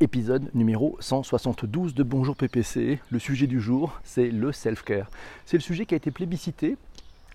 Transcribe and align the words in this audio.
épisode 0.00 0.48
numéro 0.54 0.96
172 1.00 1.94
de 1.94 2.02
Bonjour 2.02 2.34
PPC. 2.34 3.00
Le 3.10 3.18
sujet 3.18 3.46
du 3.46 3.60
jour, 3.60 4.00
c'est 4.02 4.30
le 4.30 4.50
self-care. 4.50 5.10
C'est 5.44 5.58
le 5.58 5.62
sujet 5.62 5.84
qui 5.84 5.92
a 5.92 5.98
été 5.98 6.10
plébiscité 6.10 6.78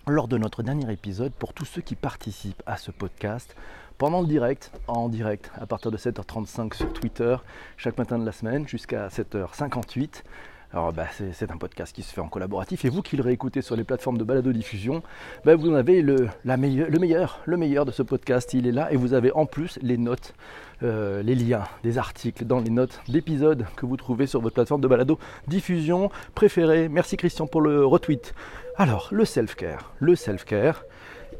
lors 0.08 0.26
de 0.26 0.36
notre 0.36 0.64
dernier 0.64 0.92
épisode 0.92 1.32
pour 1.32 1.52
tous 1.52 1.64
ceux 1.64 1.80
qui 1.80 1.94
participent 1.94 2.64
à 2.66 2.76
ce 2.76 2.90
podcast 2.90 3.54
pendant 3.98 4.20
le 4.20 4.26
direct, 4.26 4.72
en 4.88 5.08
direct 5.08 5.52
à 5.54 5.66
partir 5.66 5.92
de 5.92 5.96
7h35 5.96 6.74
sur 6.74 6.92
Twitter, 6.92 7.36
chaque 7.76 7.96
matin 7.98 8.18
de 8.18 8.26
la 8.26 8.32
semaine 8.32 8.66
jusqu'à 8.66 9.08
7h58. 9.08 10.24
Alors 10.72 10.92
bah, 10.92 11.06
c'est 11.32 11.50
un 11.50 11.56
podcast 11.56 11.94
qui 11.94 12.02
se 12.02 12.12
fait 12.12 12.20
en 12.20 12.28
collaboratif 12.28 12.84
et 12.84 12.88
vous 12.88 13.00
qui 13.00 13.16
le 13.16 13.22
réécoutez 13.22 13.62
sur 13.62 13.76
les 13.76 13.84
plateformes 13.84 14.18
de 14.18 14.24
balado-diffusion, 14.24 15.02
bah, 15.44 15.54
vous 15.54 15.72
avez 15.72 16.02
le, 16.02 16.28
le, 16.44 16.98
meilleur, 16.98 17.40
le 17.44 17.56
meilleur 17.56 17.84
de 17.84 17.92
ce 17.92 18.02
podcast, 18.02 18.52
il 18.52 18.66
est 18.66 18.72
là 18.72 18.92
et 18.92 18.96
vous 18.96 19.14
avez 19.14 19.30
en 19.32 19.46
plus 19.46 19.78
les 19.80 19.96
notes, 19.96 20.34
euh, 20.82 21.22
les 21.22 21.36
liens 21.36 21.64
des 21.84 21.98
articles 21.98 22.44
dans 22.44 22.58
les 22.58 22.70
notes 22.70 23.00
d'épisodes 23.08 23.64
que 23.76 23.86
vous 23.86 23.96
trouvez 23.96 24.26
sur 24.26 24.40
votre 24.40 24.54
plateforme 24.54 24.80
de 24.80 24.88
balado-diffusion 24.88 26.10
préférée. 26.34 26.88
Merci 26.88 27.16
Christian 27.16 27.46
pour 27.46 27.60
le 27.60 27.86
retweet. 27.86 28.34
Alors 28.76 29.08
le 29.12 29.24
self-care, 29.24 29.92
le 30.00 30.16
self-care. 30.16 30.84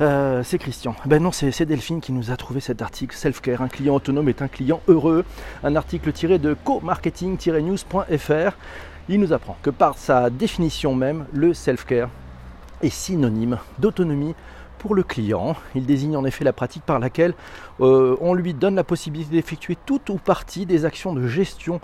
Euh, 0.00 0.42
c'est 0.42 0.58
Christian. 0.58 0.94
Ben 1.04 1.22
non, 1.22 1.30
c'est 1.30 1.66
Delphine 1.66 2.00
qui 2.00 2.12
nous 2.12 2.30
a 2.30 2.36
trouvé 2.36 2.60
cet 2.60 2.80
article. 2.80 3.14
Self-care, 3.14 3.60
un 3.60 3.68
client 3.68 3.94
autonome 3.96 4.30
est 4.30 4.40
un 4.40 4.48
client 4.48 4.80
heureux. 4.88 5.26
Un 5.62 5.76
article 5.76 6.10
tiré 6.12 6.38
de 6.38 6.56
co-marketing-news.fr. 6.64 8.56
Il 9.10 9.20
nous 9.20 9.34
apprend 9.34 9.58
que 9.62 9.68
par 9.68 9.98
sa 9.98 10.30
définition 10.30 10.94
même, 10.94 11.26
le 11.34 11.52
self-care 11.52 12.08
est 12.82 12.88
synonyme 12.88 13.58
d'autonomie 13.78 14.34
pour 14.78 14.94
le 14.94 15.02
client. 15.02 15.54
Il 15.74 15.84
désigne 15.84 16.16
en 16.16 16.24
effet 16.24 16.44
la 16.44 16.54
pratique 16.54 16.84
par 16.84 16.98
laquelle 16.98 17.34
euh, 17.82 18.16
on 18.22 18.32
lui 18.32 18.54
donne 18.54 18.76
la 18.76 18.84
possibilité 18.84 19.32
d'effectuer 19.32 19.76
toute 19.84 20.08
ou 20.08 20.14
partie 20.14 20.64
des 20.64 20.86
actions 20.86 21.12
de 21.12 21.28
gestion 21.28 21.78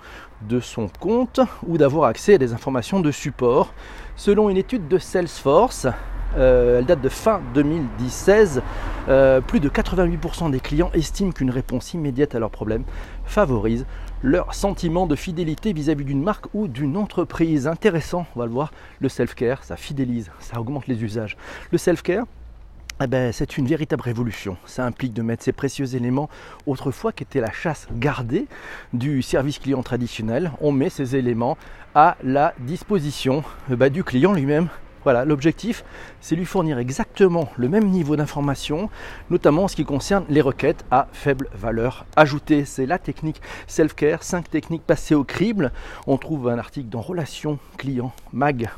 de 0.49 0.61
son 0.61 0.89
compte 1.01 1.41
ou 1.67 1.77
d'avoir 1.77 2.09
accès 2.09 2.35
à 2.35 2.39
des 2.39 2.55
informations 2.55 3.01
de 3.01 3.11
support. 3.11 3.75
Selon 4.17 4.49
une 4.49 4.57
étude 4.57 4.89
de 4.89 4.97
Salesforce, 4.97 5.87
euh, 6.37 6.79
elle 6.79 6.87
date 6.87 7.01
de 7.01 7.09
fin 7.09 7.41
2016. 7.55 8.63
Euh, 9.09 9.41
plus 9.41 9.61
de 9.61 9.69
88% 9.69 10.51
des 10.51 10.61
clients 10.61 10.91
estiment 10.93 11.33
qu'une 11.33 11.51
réponse 11.51 11.95
immédiate 11.95 12.35
à 12.35 12.39
leurs 12.39 12.51
problèmes 12.51 12.85
favorise 13.25 13.87
leur 14.23 14.55
sentiment 14.55 15.07
de 15.07 15.15
fidélité 15.15 15.73
vis-à-vis 15.73 16.05
d'une 16.05 16.23
marque 16.23 16.47
ou 16.55 16.69
d'une 16.69 16.97
entreprise. 16.97 17.67
Intéressant, 17.67 18.27
on 18.35 18.41
va 18.41 18.47
le 18.47 18.53
voir, 18.53 18.73
le 19.01 19.09
self-care, 19.09 19.63
ça 19.63 19.77
fidélise, 19.77 20.31
ça 20.41 20.61
augmente 20.61 20.87
les 20.87 21.03
usages. 21.05 21.37
Le 21.71 21.79
self-care, 21.79 22.25
eh 23.03 23.07
ben, 23.07 23.31
c'est 23.31 23.59
une 23.59 23.67
véritable 23.67 24.03
révolution. 24.03 24.57
Ça 24.65 24.85
implique 24.87 25.13
de 25.13 25.23
mettre 25.23 25.45
ces 25.45 25.53
précieux 25.53 25.95
éléments, 25.95 26.31
autrefois 26.67 27.13
qui 27.13 27.25
était 27.25 27.41
la 27.41 27.53
chasse 27.53 27.87
gardée 27.93 28.47
du 28.95 29.23
service 29.23 29.59
client 29.59 29.83
traditionnel, 29.83 30.51
on 30.61 30.73
met 30.73 30.89
ces 30.89 31.15
éléments 31.15 31.59
à 31.95 32.17
la 32.25 32.55
disposition 32.61 33.45
eh 33.71 33.77
ben, 33.77 33.91
du 33.91 34.03
client 34.03 34.33
lui-même 34.33 34.69
voilà, 35.07 35.25
l'objectif, 35.25 35.85
c'est 36.21 36.35
lui 36.35 36.45
fournir 36.45 36.79
exactement 36.79 37.49
le 37.57 37.69
même 37.69 37.91
niveau 37.91 38.17
d'information, 38.17 38.91
notamment 39.31 39.63
en 39.63 39.69
ce 39.69 39.77
qui 39.77 39.85
concerne 39.85 40.25
les 40.29 40.41
requêtes 40.41 40.85
à 40.91 41.07
faible 41.13 41.49
valeur 41.55 42.07
ajoutée. 42.17 42.65
C'est 42.65 42.87
la 42.87 42.99
technique 42.99 43.41
self-care, 43.69 44.25
5 44.25 44.51
techniques 44.51 44.83
passées 44.83 45.15
au 45.15 45.23
crible. 45.23 45.71
On 46.09 46.17
trouve 46.17 46.49
un 46.49 46.59
article 46.59 46.89
dans 46.89 47.03
Relations 47.03 47.61
Client 47.77 48.13
Mag. 48.33 48.69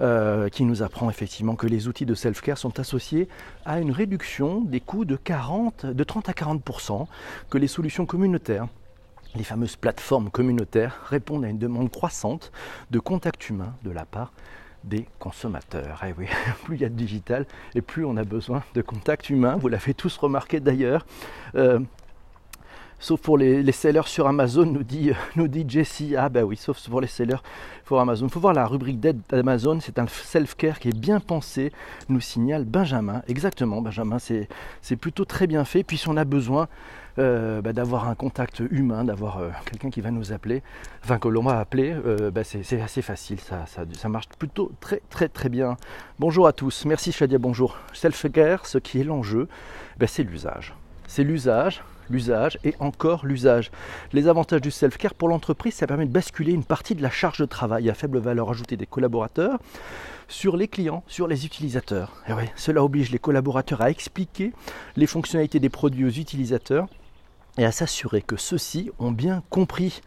Euh, 0.00 0.48
qui 0.48 0.64
nous 0.64 0.82
apprend 0.82 1.10
effectivement 1.10 1.54
que 1.54 1.66
les 1.66 1.86
outils 1.86 2.06
de 2.06 2.14
self-care 2.14 2.58
sont 2.58 2.80
associés 2.80 3.28
à 3.64 3.78
une 3.78 3.92
réduction 3.92 4.62
des 4.62 4.80
coûts 4.80 5.04
de, 5.04 5.14
40, 5.14 5.86
de 5.86 6.02
30 6.02 6.28
à 6.28 6.32
40%, 6.32 7.06
que 7.50 7.58
les 7.58 7.68
solutions 7.68 8.04
communautaires 8.06 8.66
les 9.34 9.44
fameuses 9.44 9.76
plateformes 9.76 10.30
communautaires 10.30 11.00
répondent 11.08 11.44
à 11.44 11.48
une 11.48 11.58
demande 11.58 11.90
croissante 11.90 12.52
de 12.90 12.98
contact 12.98 13.48
humain 13.48 13.74
de 13.82 13.90
la 13.90 14.04
part 14.04 14.32
des 14.84 15.06
consommateurs. 15.18 16.02
Eh 16.06 16.14
oui, 16.16 16.26
plus 16.64 16.76
il 16.76 16.82
y 16.82 16.84
a 16.84 16.88
de 16.88 16.94
digital 16.94 17.46
et 17.74 17.80
plus 17.80 18.04
on 18.04 18.16
a 18.16 18.24
besoin 18.24 18.62
de 18.74 18.82
contact 18.82 19.30
humain. 19.30 19.56
Vous 19.56 19.68
l'avez 19.68 19.94
tous 19.94 20.16
remarqué 20.16 20.60
d'ailleurs. 20.60 21.06
Euh, 21.54 21.80
sauf 22.98 23.20
pour 23.20 23.36
les, 23.38 23.70
sellers 23.72 24.06
sur 24.06 24.26
Amazon, 24.26 24.66
nous 24.66 24.82
dit, 24.82 25.12
nous 25.36 25.48
dit 25.48 25.64
Jessie. 25.68 26.14
Ah 26.16 26.28
bah 26.28 26.42
oui, 26.42 26.56
sauf 26.56 26.88
pour 26.88 27.00
les 27.00 27.06
sellers 27.06 27.42
pour 27.84 28.00
Amazon. 28.00 28.26
Il 28.26 28.32
faut 28.32 28.40
voir 28.40 28.54
la 28.54 28.66
rubrique 28.66 29.00
d'aide 29.00 29.20
d'Amazon, 29.28 29.80
c'est 29.80 29.98
un 29.98 30.06
self-care 30.06 30.78
qui 30.78 30.88
est 30.88 30.98
bien 30.98 31.20
pensé, 31.20 31.72
nous 32.08 32.20
signale 32.20 32.64
Benjamin. 32.64 33.22
Exactement, 33.28 33.82
Benjamin, 33.82 34.18
c'est 34.18 34.96
plutôt 34.96 35.24
très 35.24 35.46
bien 35.46 35.64
fait. 35.64 35.82
Puis 35.82 36.02
on 36.06 36.16
a 36.16 36.24
besoin 36.24 36.68
bah, 37.16 37.72
d'avoir 37.72 38.08
un 38.08 38.14
contact 38.14 38.62
humain, 38.70 39.04
d'avoir 39.04 39.38
euh, 39.38 39.50
quelqu'un 39.66 39.90
qui 39.90 40.00
va 40.00 40.10
nous 40.10 40.32
appeler, 40.32 40.62
enfin 41.04 41.18
que 41.18 41.28
l'on 41.28 41.42
va 41.42 41.58
appeler, 41.58 41.94
euh, 42.06 42.30
bah, 42.30 42.42
c'est 42.44 42.80
assez 42.80 43.02
facile, 43.02 43.38
ça, 43.40 44.08
marche 44.08 44.28
plutôt 44.38 44.72
très 44.80 45.02
très 45.10 45.28
très 45.28 45.48
bien. 45.48 45.76
Bonjour 46.18 46.46
à 46.46 46.52
tous, 46.52 46.84
merci 46.84 47.12
Shadia, 47.12 47.38
bonjour. 47.38 47.76
Self-care, 47.92 48.66
ce 48.66 48.78
qui 48.78 49.00
est 49.00 49.04
l'enjeu, 49.04 49.48
bah, 49.98 50.06
c'est 50.06 50.22
l'usage. 50.22 50.74
C'est 51.06 51.24
l'usage, 51.24 51.82
l'usage 52.08 52.58
et 52.64 52.74
encore 52.78 53.26
l'usage. 53.26 53.70
Les 54.12 54.28
avantages 54.28 54.62
du 54.62 54.70
self-care 54.70 55.14
pour 55.14 55.28
l'entreprise, 55.28 55.74
ça 55.74 55.86
permet 55.86 56.06
de 56.06 56.12
basculer 56.12 56.52
une 56.52 56.64
partie 56.64 56.94
de 56.94 57.02
la 57.02 57.10
charge 57.10 57.38
de 57.38 57.44
travail 57.44 57.90
à 57.90 57.94
faible 57.94 58.18
valeur 58.18 58.50
ajoutée 58.50 58.76
des 58.76 58.86
collaborateurs 58.86 59.58
sur 60.28 60.56
les 60.56 60.68
clients, 60.68 61.04
sur 61.06 61.28
les 61.28 61.44
utilisateurs. 61.44 62.12
Et 62.28 62.32
cela 62.56 62.82
oblige 62.82 63.10
les 63.10 63.18
collaborateurs 63.18 63.82
à 63.82 63.90
expliquer 63.90 64.52
les 64.96 65.06
fonctionnalités 65.06 65.60
des 65.60 65.68
produits 65.68 66.06
aux 66.06 66.08
utilisateurs 66.08 66.88
et 67.58 67.64
à 67.64 67.72
s'assurer 67.72 68.22
que 68.22 68.36
ceux-ci 68.36 68.90
ont 68.98 69.10
bien 69.10 69.42
compris. 69.50 70.00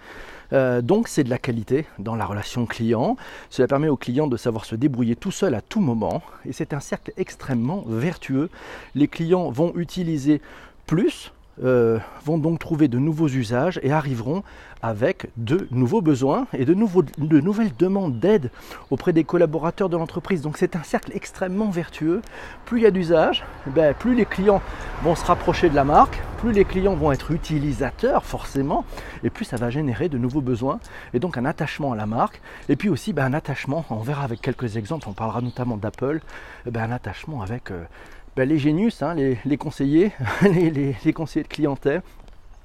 Euh, 0.53 0.81
donc 0.81 1.07
c'est 1.07 1.23
de 1.23 1.29
la 1.29 1.37
qualité 1.37 1.85
dans 1.99 2.15
la 2.15 2.25
relation 2.25 2.65
client. 2.65 3.17
Cela 3.49 3.67
permet 3.67 3.87
au 3.87 3.97
client 3.97 4.27
de 4.27 4.37
savoir 4.37 4.65
se 4.65 4.75
débrouiller 4.75 5.15
tout 5.15 5.31
seul 5.31 5.55
à 5.55 5.61
tout 5.61 5.79
moment. 5.79 6.21
Et 6.45 6.53
c'est 6.53 6.73
un 6.73 6.79
cercle 6.79 7.11
extrêmement 7.17 7.83
vertueux. 7.87 8.49
Les 8.93 9.07
clients 9.07 9.49
vont 9.49 9.73
utiliser 9.75 10.41
plus 10.85 11.31
euh, 11.63 11.99
vont 12.25 12.37
donc 12.37 12.59
trouver 12.59 12.87
de 12.87 12.99
nouveaux 12.99 13.29
usages 13.29 13.79
et 13.81 13.91
arriveront 13.91 14.43
avec 14.81 15.29
de 15.37 15.67
nouveaux 15.71 16.01
besoins 16.01 16.47
et 16.53 16.65
de, 16.65 16.73
nouveaux, 16.73 17.03
nouvelles 17.17 17.75
demandes 17.77 18.19
d'aide 18.19 18.51
auprès 18.91 19.13
des 19.13 19.23
collaborateurs 19.23 19.89
de 19.89 19.97
l'entreprise. 19.97 20.41
Donc 20.41 20.57
c'est 20.57 20.75
un 20.75 20.83
cercle 20.83 21.11
extrêmement 21.15 21.69
vertueux. 21.69 22.21
Plus 22.65 22.79
il 22.79 22.83
y 22.83 22.85
a 22.85 22.91
d'usage, 22.91 23.45
ben, 23.67 23.93
plus 23.93 24.15
les 24.15 24.25
clients 24.25 24.61
vont 25.01 25.15
se 25.15 25.25
rapprocher 25.25 25.69
de 25.69 25.75
la 25.75 25.85
marque, 25.85 26.21
plus 26.37 26.51
les 26.51 26.65
clients 26.65 26.93
vont 26.93 27.11
être 27.11 27.31
utilisateurs 27.31 28.25
forcément, 28.25 28.85
et 29.23 29.29
plus 29.29 29.45
ça 29.45 29.55
va 29.55 29.69
générer 29.69 30.09
de 30.09 30.17
nouveaux 30.17 30.41
besoins 30.41 30.79
et 31.13 31.19
donc 31.19 31.37
un 31.37 31.45
attachement 31.45 31.93
à 31.93 31.95
la 31.95 32.05
marque. 32.05 32.41
Et 32.69 32.75
puis 32.75 32.89
aussi 32.89 33.13
ben, 33.13 33.25
un 33.25 33.33
attachement, 33.33 33.85
on 33.89 33.99
verra 33.99 34.23
avec 34.23 34.41
quelques 34.41 34.77
exemples, 34.77 35.07
on 35.09 35.13
parlera 35.13 35.41
notamment 35.41 35.77
d'Apple, 35.77 36.19
ben, 36.65 36.83
un 36.83 36.91
attachement 36.91 37.41
avec 37.41 37.71
euh, 37.71 37.85
ben, 38.35 38.47
les 38.47 38.57
génius, 38.57 39.01
hein, 39.01 39.15
les, 39.15 39.57
conseillers, 39.57 40.11
les, 40.43 41.13
conseillers 41.13 41.43
de 41.43 41.47
clientèle, 41.47 42.01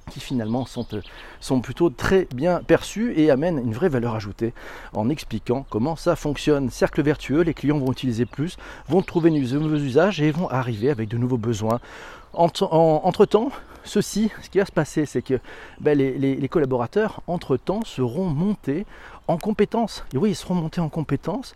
qui 0.09 0.19
finalement 0.19 0.65
sont, 0.65 0.85
euh, 0.93 1.01
sont, 1.39 1.61
plutôt 1.61 1.89
très 1.89 2.27
bien 2.35 2.61
perçus 2.61 3.13
et 3.15 3.31
amènent 3.31 3.57
une 3.57 3.73
vraie 3.73 3.87
valeur 3.87 4.15
ajoutée 4.15 4.53
en 4.93 5.09
expliquant 5.09 5.65
comment 5.69 5.95
ça 5.95 6.15
fonctionne. 6.15 6.69
Cercle 6.69 7.01
vertueux, 7.01 7.41
les 7.41 7.53
clients 7.53 7.77
vont 7.77 7.91
utiliser 7.91 8.25
plus, 8.25 8.57
vont 8.89 9.01
trouver 9.01 9.31
de 9.31 9.37
nouveaux 9.57 9.75
usages 9.75 10.21
et 10.21 10.31
vont 10.31 10.49
arriver 10.49 10.89
avec 10.89 11.07
de 11.07 11.17
nouveaux 11.17 11.37
besoins. 11.37 11.79
Entre-temps, 12.33 13.51
ceci, 13.83 14.31
ce 14.41 14.49
qui 14.49 14.59
va 14.59 14.65
se 14.65 14.71
passer, 14.71 15.05
c'est 15.05 15.21
que 15.21 15.39
ben, 15.79 15.97
les, 15.97 16.49
collaborateurs, 16.49 17.21
entre-temps, 17.27 17.83
seront 17.83 18.25
montés 18.25 18.85
en 19.27 19.37
compétences. 19.37 20.03
Et 20.13 20.17
oui, 20.17 20.31
ils 20.31 20.35
seront 20.35 20.55
montés 20.55 20.81
en 20.81 20.89
compétences. 20.89 21.55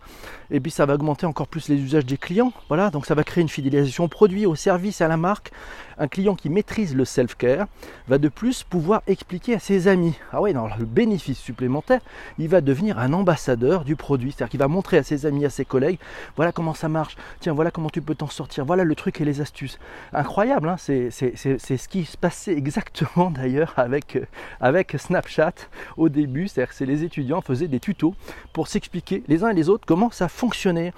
Et 0.50 0.60
puis 0.60 0.70
ça 0.70 0.86
va 0.86 0.94
augmenter 0.94 1.26
encore 1.26 1.48
plus 1.48 1.68
les 1.68 1.76
usages 1.76 2.06
des 2.06 2.16
clients. 2.16 2.52
Voilà, 2.68 2.90
donc 2.90 3.06
ça 3.06 3.14
va 3.14 3.24
créer 3.24 3.42
une 3.42 3.48
fidélisation 3.48 4.04
au 4.04 4.08
produit, 4.08 4.46
au 4.46 4.54
service, 4.54 5.00
à 5.00 5.08
la 5.08 5.16
marque. 5.16 5.50
Un 5.98 6.08
client 6.08 6.34
qui 6.34 6.48
maîtrise 6.50 6.94
le 6.94 7.04
self-care 7.04 7.66
va 8.08 8.18
de 8.18 8.28
plus 8.28 8.62
pouvoir 8.62 9.02
expliquer 9.06 9.54
à 9.54 9.58
ses 9.58 9.88
amis. 9.88 10.14
Ah 10.32 10.40
oui, 10.40 10.52
dans 10.52 10.66
le 10.66 10.84
bénéfice 10.84 11.38
supplémentaire, 11.38 12.00
il 12.38 12.48
va 12.48 12.60
devenir 12.60 12.98
un 12.98 13.12
ambassadeur 13.12 13.84
du 13.84 13.96
produit. 13.96 14.32
C'est-à-dire 14.32 14.50
qu'il 14.50 14.60
va 14.60 14.68
montrer 14.68 14.98
à 14.98 15.02
ses 15.02 15.26
amis, 15.26 15.44
à 15.44 15.50
ses 15.50 15.64
collègues, 15.64 15.98
voilà 16.36 16.52
comment 16.52 16.74
ça 16.74 16.88
marche. 16.88 17.16
Tiens, 17.40 17.54
voilà 17.54 17.70
comment 17.70 17.90
tu 17.90 18.02
peux 18.02 18.14
t'en 18.14 18.28
sortir. 18.28 18.64
Voilà 18.64 18.84
le 18.84 18.94
truc 18.94 19.20
et 19.20 19.24
les 19.24 19.40
astuces. 19.40 19.78
Incroyable, 20.12 20.68
hein 20.68 20.76
c'est 20.78 21.10
ce 21.10 21.88
qui 21.88 22.04
se 22.04 22.15
passait 22.16 22.52
exactement 22.52 23.30
d'ailleurs 23.34 23.74
avec, 23.76 24.16
euh, 24.16 24.26
avec 24.60 24.96
Snapchat 24.98 25.54
au 25.96 26.08
début. 26.08 26.48
C'est-à-dire 26.48 26.76
que 26.76 26.84
les 26.84 27.04
étudiants 27.04 27.40
faisaient 27.40 27.68
des 27.68 27.80
tutos 27.80 28.14
pour 28.52 28.68
s'expliquer 28.68 29.22
les 29.28 29.44
uns 29.44 29.50
et 29.50 29.54
les 29.54 29.68
autres 29.68 29.84
comment 29.86 30.10
ça 30.10 30.28
fonctionnait. 30.28 30.92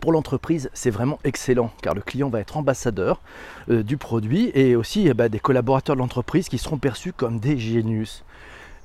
Pour 0.00 0.12
l'entreprise, 0.12 0.70
c'est 0.72 0.90
vraiment 0.90 1.18
excellent 1.22 1.70
car 1.82 1.94
le 1.94 2.00
client 2.00 2.30
va 2.30 2.40
être 2.40 2.56
ambassadeur 2.56 3.20
euh, 3.68 3.82
du 3.82 3.98
produit 3.98 4.50
et 4.54 4.74
aussi 4.74 5.06
eh 5.06 5.14
ben, 5.14 5.28
des 5.28 5.38
collaborateurs 5.38 5.96
de 5.96 6.00
l'entreprise 6.00 6.48
qui 6.48 6.58
seront 6.58 6.78
perçus 6.78 7.12
comme 7.12 7.38
des 7.38 7.58
génius. 7.58 8.24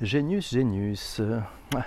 Génius, 0.01 0.51
génius. 0.51 1.21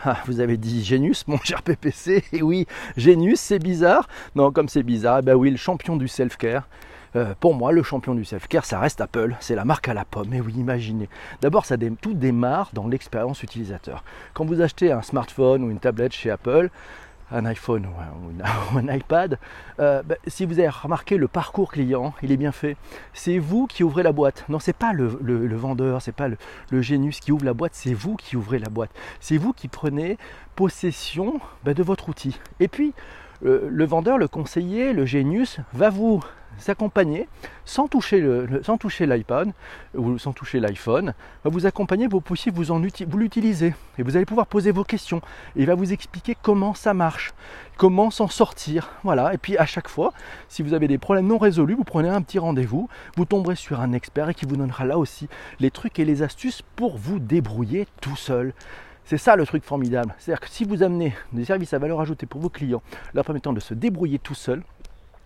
Ah, 0.04 0.18
vous 0.26 0.40
avez 0.40 0.58
dit 0.58 0.84
génius, 0.84 1.26
mon 1.26 1.38
cher 1.38 1.62
PPC. 1.62 2.22
Et 2.32 2.42
oui, 2.42 2.66
génius, 2.98 3.40
c'est 3.40 3.58
bizarre. 3.58 4.08
Non, 4.34 4.52
comme 4.52 4.68
c'est 4.68 4.82
bizarre, 4.82 5.20
eh 5.20 5.22
ben 5.22 5.34
oui, 5.34 5.50
le 5.50 5.56
champion 5.56 5.96
du 5.96 6.06
self-care. 6.06 6.68
Euh, 7.16 7.34
pour 7.40 7.54
moi, 7.54 7.72
le 7.72 7.82
champion 7.82 8.14
du 8.14 8.24
self-care, 8.24 8.64
ça 8.64 8.78
reste 8.78 9.00
Apple. 9.00 9.36
C'est 9.40 9.54
la 9.54 9.64
marque 9.64 9.88
à 9.88 9.94
la 9.94 10.04
pomme. 10.04 10.28
Mais 10.30 10.40
oui, 10.40 10.54
imaginez. 10.56 11.08
D'abord, 11.40 11.66
ça 11.66 11.76
tout 12.00 12.14
démarre 12.14 12.70
dans 12.72 12.86
l'expérience 12.86 13.42
utilisateur. 13.42 14.04
Quand 14.34 14.44
vous 14.44 14.60
achetez 14.60 14.92
un 14.92 15.02
smartphone 15.02 15.64
ou 15.64 15.70
une 15.70 15.80
tablette 15.80 16.12
chez 16.12 16.30
Apple, 16.30 16.70
un 17.32 17.44
iPhone 17.46 17.86
ou 17.86 18.78
un, 18.78 18.94
iPad, 18.94 19.38
euh, 19.78 20.02
ben, 20.02 20.16
si 20.26 20.44
vous 20.44 20.58
avez 20.58 20.68
remarqué 20.68 21.16
le 21.16 21.28
parcours 21.28 21.72
client, 21.72 22.12
il 22.22 22.32
est 22.32 22.36
bien 22.36 22.52
fait. 22.52 22.76
C'est 23.12 23.38
vous 23.38 23.66
qui 23.66 23.84
ouvrez 23.84 24.02
la 24.02 24.12
boîte. 24.12 24.44
Non, 24.48 24.58
c'est 24.58 24.76
pas 24.76 24.92
le, 24.92 25.18
le, 25.22 25.46
le 25.46 25.56
vendeur, 25.56 26.02
c'est 26.02 26.14
pas 26.14 26.28
le, 26.28 26.82
génius 26.82 27.20
qui 27.20 27.32
ouvre 27.32 27.44
la 27.44 27.54
boîte, 27.54 27.72
c'est 27.74 27.94
vous 27.94 28.16
qui 28.16 28.36
ouvrez 28.36 28.58
la 28.58 28.68
boîte. 28.68 28.90
C'est 29.20 29.36
vous 29.36 29.52
qui 29.52 29.68
prenez 29.68 30.18
possession 30.56 31.40
ben, 31.64 31.72
de 31.72 31.82
votre 31.82 32.08
outil. 32.08 32.38
Et 32.58 32.68
puis, 32.68 32.94
le 33.42 33.84
vendeur, 33.86 34.18
le 34.18 34.28
conseiller, 34.28 34.92
le 34.92 35.06
génius 35.06 35.60
va 35.72 35.88
vous 35.88 36.20
s'accompagner 36.60 37.28
sans 37.64 37.88
toucher 37.88 38.20
le, 38.20 38.62
sans 38.62 38.78
toucher 38.78 39.06
l'iPad 39.06 39.52
ou 39.94 40.18
sans 40.18 40.32
toucher 40.32 40.60
l'iPhone, 40.60 41.14
va 41.44 41.50
vous 41.50 41.66
accompagner, 41.66 42.06
vous 42.06 42.20
puissiez 42.20 42.52
vous, 42.52 42.70
en 42.70 42.80
vous 42.80 43.18
l'utiliser 43.18 43.74
et 43.98 44.02
vous 44.02 44.16
allez 44.16 44.26
pouvoir 44.26 44.46
poser 44.46 44.72
vos 44.72 44.84
questions 44.84 45.18
et 45.56 45.60
il 45.60 45.66
va 45.66 45.74
vous 45.74 45.92
expliquer 45.92 46.36
comment 46.40 46.74
ça 46.74 46.94
marche, 46.94 47.32
comment 47.76 48.10
s'en 48.10 48.28
sortir, 48.28 48.90
voilà. 49.04 49.34
Et 49.34 49.38
puis 49.38 49.56
à 49.56 49.66
chaque 49.66 49.88
fois, 49.88 50.12
si 50.48 50.62
vous 50.62 50.74
avez 50.74 50.88
des 50.88 50.98
problèmes 50.98 51.26
non 51.26 51.38
résolus, 51.38 51.74
vous 51.74 51.84
prenez 51.84 52.08
un 52.08 52.22
petit 52.22 52.38
rendez-vous, 52.38 52.88
vous 53.16 53.24
tomberez 53.24 53.56
sur 53.56 53.80
un 53.80 53.92
expert 53.92 54.28
et 54.28 54.34
qui 54.34 54.46
vous 54.46 54.56
donnera 54.56 54.84
là 54.84 54.98
aussi 54.98 55.28
les 55.58 55.70
trucs 55.70 55.98
et 55.98 56.04
les 56.04 56.22
astuces 56.22 56.62
pour 56.76 56.96
vous 56.96 57.18
débrouiller 57.18 57.86
tout 58.00 58.16
seul. 58.16 58.52
C'est 59.04 59.18
ça 59.18 59.34
le 59.34 59.44
truc 59.44 59.64
formidable. 59.64 60.14
C'est-à-dire 60.18 60.40
que 60.40 60.48
si 60.48 60.64
vous 60.64 60.82
amenez 60.82 61.14
des 61.32 61.44
services 61.44 61.74
à 61.74 61.78
valeur 61.78 62.00
ajoutée 62.00 62.26
pour 62.26 62.40
vos 62.40 62.48
clients, 62.48 62.82
leur 63.12 63.24
permettant 63.24 63.52
de 63.52 63.58
se 63.58 63.74
débrouiller 63.74 64.20
tout 64.20 64.34
seul, 64.34 64.62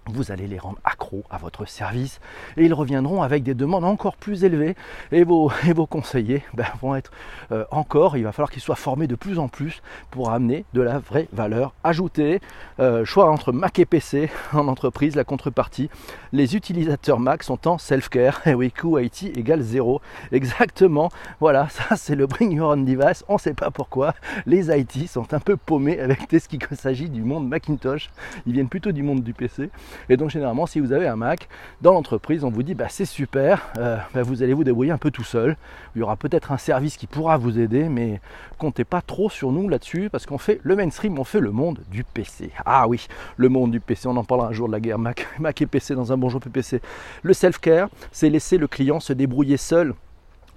vous 0.07 0.31
allez 0.31 0.47
les 0.47 0.59
rendre 0.59 0.79
accros 0.85 1.25
à 1.31 1.39
votre 1.39 1.65
service 1.67 2.21
et 2.57 2.65
ils 2.65 2.75
reviendront 2.75 3.23
avec 3.23 3.43
des 3.43 3.55
demandes 3.55 3.85
encore 3.85 4.17
plus 4.17 4.45
élevées 4.45 4.77
et 5.13 5.25
vos, 5.25 5.51
conseillers 5.89 6.43
ben, 6.55 6.67
vont 6.81 6.95
être 6.95 7.11
euh, 7.53 7.65
encore, 7.71 8.17
il 8.17 8.25
va 8.25 8.33
falloir 8.33 8.51
qu'ils 8.51 8.63
soient 8.63 8.75
formés 8.75 9.07
de 9.07 9.15
plus 9.15 9.39
en 9.39 9.49
plus 9.49 9.83
pour 10.11 10.31
amener 10.31 10.65
de 10.75 10.83
la 10.83 10.99
vraie 10.99 11.29
valeur 11.33 11.75
ajoutée. 11.85 12.41
Euh, 12.81 13.05
choix 13.05 13.31
entre 13.31 13.53
Mac 13.53 13.79
et 13.79 13.85
PC 13.85 14.31
en 14.53 14.69
entreprise, 14.69 15.17
la 15.17 15.25
contrepartie, 15.25 15.91
les 16.33 16.57
utilisateurs 16.57 17.21
Mac 17.21 17.43
sont 17.43 17.69
en 17.69 17.79
self-care, 17.79 18.47
et 18.47 18.55
oui, 18.55 18.73
QIT 18.73 19.33
égale 19.37 19.63
0, 19.63 20.01
exactement, 20.33 21.11
voilà, 21.41 21.69
ça 21.71 21.97
c'est 21.97 22.15
le 22.15 22.27
Bring 22.27 22.53
Your 22.53 22.71
Own 22.71 22.85
Device, 22.85 23.25
on 23.29 23.35
ne 23.35 23.39
sait 23.39 23.55
pas 23.55 23.71
pourquoi, 23.71 24.15
les 24.47 24.69
IT 24.77 25.09
sont 25.09 25.33
un 25.33 25.41
peu 25.41 25.57
paumés 25.57 26.01
avec 26.01 26.21
ce 26.31 26.49
qu'il 26.49 26.61
s'agit 26.77 27.09
du 27.09 27.23
monde 27.23 27.49
Macintosh, 27.49 28.11
ils 28.47 28.53
viennent 28.53 28.69
plutôt 28.69 28.93
du 28.93 29.03
monde 29.03 29.23
du 29.23 29.33
PC. 29.33 29.71
Et 30.09 30.17
donc 30.17 30.31
généralement, 30.31 30.67
si 30.67 30.81
vous 30.81 30.93
avez 30.93 31.07
un 31.07 31.17
Mac 31.17 31.49
dans 31.83 31.93
l'entreprise, 31.93 32.45
on 32.45 32.51
vous 32.51 32.63
dit 32.63 32.75
bah, 32.75 32.87
c'est 32.89 33.05
super, 33.05 33.71
euh, 33.79 33.97
bah, 34.15 34.23
vous 34.23 34.43
allez 34.43 34.53
vous 34.53 34.65
débrouiller 34.65 34.93
un 34.93 34.99
peu 34.99 35.11
tout 35.11 35.25
seul. 35.25 35.57
Il 35.95 36.01
y 36.01 36.03
aura 36.03 36.17
peut-être 36.17 36.53
un 36.53 36.59
service 36.59 36.97
qui 36.97 37.07
pourra 37.07 37.37
vous 37.37 37.59
aider, 37.59 37.89
mais 37.89 38.21
comptez 38.59 38.85
pas 38.85 39.03
trop 39.03 39.31
sur 39.31 39.53
nous 39.53 39.69
là-dessus 39.69 40.09
parce 40.11 40.27
qu'on 40.27 40.39
fait 40.39 40.61
le 40.63 40.77
mainstream, 40.77 41.19
on 41.19 41.25
fait 41.25 41.41
le 41.41 41.51
monde 41.51 41.81
du 41.91 42.05
PC. 42.05 42.51
Ah 42.65 42.89
oui, 42.89 43.07
le 43.37 43.49
monde 43.49 43.71
du 43.71 43.81
PC, 43.81 44.09
on 44.09 44.17
en 44.17 44.25
parlera 44.25 44.49
un 44.49 44.53
jour 44.53 44.69
de 44.69 44.73
la 44.73 44.81
guerre 44.81 44.99
Mac, 44.99 45.27
Mac 45.39 45.61
et 45.63 45.67
PC 45.67 45.95
dans 45.95 46.13
un 46.13 46.17
bonjour 46.17 46.41
PPC. 46.41 46.81
Le 47.23 47.33
self-care, 47.33 47.89
c'est 48.13 48.31
laisser 48.31 48.59
le 48.59 48.67
client 48.67 49.01
se 49.01 49.13
débrouiller 49.13 49.57
seul 49.57 49.95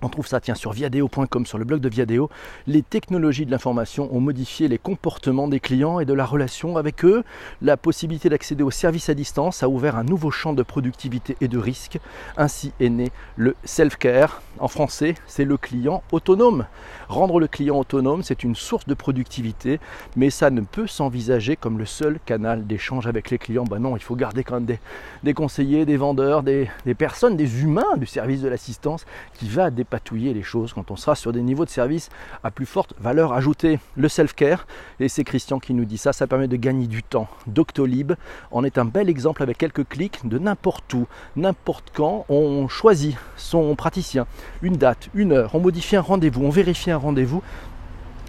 on 0.02 0.10
trouve 0.10 0.28
ça 0.28 0.40
tiens, 0.40 0.56
sur 0.56 0.74
viadeo.com, 0.74 1.46
sur 1.46 1.58
le 1.58 1.66
blog 1.66 1.82
de 1.82 1.90
Viadeo. 1.90 2.30
Les 2.68 2.84
technologies 2.84 3.46
de 3.46 3.52
l'information 3.52 4.14
ont 4.14 4.20
modifié 4.20 4.68
les 4.68 4.78
comportements 4.78 5.48
des 5.48 5.60
clients 5.60 6.00
et 6.00 6.06
de 6.06 6.14
la 6.14 6.26
relation 6.26 6.78
avec 6.78 7.04
eux. 7.04 7.24
La 7.62 7.78
possibilité 7.78 8.30
d'accéder 8.30 8.64
aux 8.64 8.72
services 8.72 9.10
à 9.10 9.14
distance 9.14 9.64
a 9.64 9.70
ouvert 9.70 9.96
un 9.96 10.04
nouveau 10.04 10.32
champ 10.32 10.54
de 10.54 10.64
productivité 10.64 11.36
et 11.42 11.48
de 11.48 11.58
risque. 11.58 12.00
Ainsi 12.38 12.72
est 12.80 12.90
né 12.90 13.12
le 13.36 13.56
self-care. 13.64 14.42
En 14.60 14.68
français, 14.68 15.16
c'est 15.28 15.46
le 15.46 15.58
client 15.58 16.04
autonome. 16.12 16.66
Rendre 17.10 17.40
le 17.40 17.48
client 17.48 17.78
autonome, 17.78 18.24
c'est 18.24 18.44
une 18.44 18.56
source 18.56 18.86
de 18.86 18.94
productivité, 18.94 19.80
mais 20.16 20.30
ça 20.30 20.50
ne 20.50 20.62
peut 20.62 20.88
s'envisager 20.88 21.56
comme 21.56 21.78
le 21.78 21.86
seul 21.86 22.20
canal 22.26 22.66
d'échange 22.66 23.08
avec 23.08 23.30
les 23.30 23.38
clients. 23.38 23.64
Ben 23.64 23.80
non, 23.80 23.96
il 23.96 24.04
faut 24.04 24.16
garder 24.16 24.44
quand 24.44 24.56
même 24.56 24.78
des, 25.24 25.34
conseillers, 25.34 25.86
des 25.86 25.98
vendeurs, 25.98 26.44
des, 26.44 26.70
personnes, 26.98 27.38
des 27.38 27.62
humains 27.62 27.98
du 27.98 28.06
service 28.06 28.42
de 28.42 28.48
l'assistance 28.48 29.06
qui 29.36 29.48
va 29.48 29.70
dépatouiller 29.88 30.34
les 30.34 30.44
choses 30.44 30.74
quand 30.74 30.92
on 30.92 30.98
sera 30.98 31.16
sur 31.16 31.32
des 31.32 31.42
niveaux 31.42 31.64
de 31.64 31.70
service 31.70 32.10
à 32.44 32.52
plus 32.52 32.66
forte 32.66 32.94
valeur 33.00 33.32
ajoutée. 33.32 33.80
Le 33.96 34.10
self-care, 34.10 34.68
et 35.00 35.08
c'est 35.08 35.24
Christian 35.24 35.60
qui 35.60 35.74
nous 35.74 35.86
dit 35.86 35.98
ça, 35.98 36.12
ça 36.12 36.28
permet 36.28 36.50
de 36.50 36.58
gagner 36.58 36.88
du 36.88 37.04
temps. 37.04 37.30
Doctolib 37.48 38.14
en 38.52 38.66
est 38.66 38.78
un 38.78 38.86
bel 38.86 39.10
exemple 39.10 39.44
avec 39.44 39.58
quelques 39.58 39.88
clics 39.88 40.28
de 40.28 40.40
n'importe 40.40 40.94
où, 40.94 41.08
n'importe 41.38 41.92
quand. 41.94 42.26
On 42.28 42.68
choisit 42.68 43.16
son 43.38 43.76
praticien, 43.76 44.28
une 44.62 44.76
date, 44.76 45.10
une 45.14 45.32
heure, 45.32 45.56
on 45.56 45.60
modifie 45.60 45.96
un 45.96 46.02
rendez-vous, 46.02 46.44
on 46.44 46.50
vérifie 46.50 46.92
un 46.92 46.98
rendez-vous, 46.98 47.42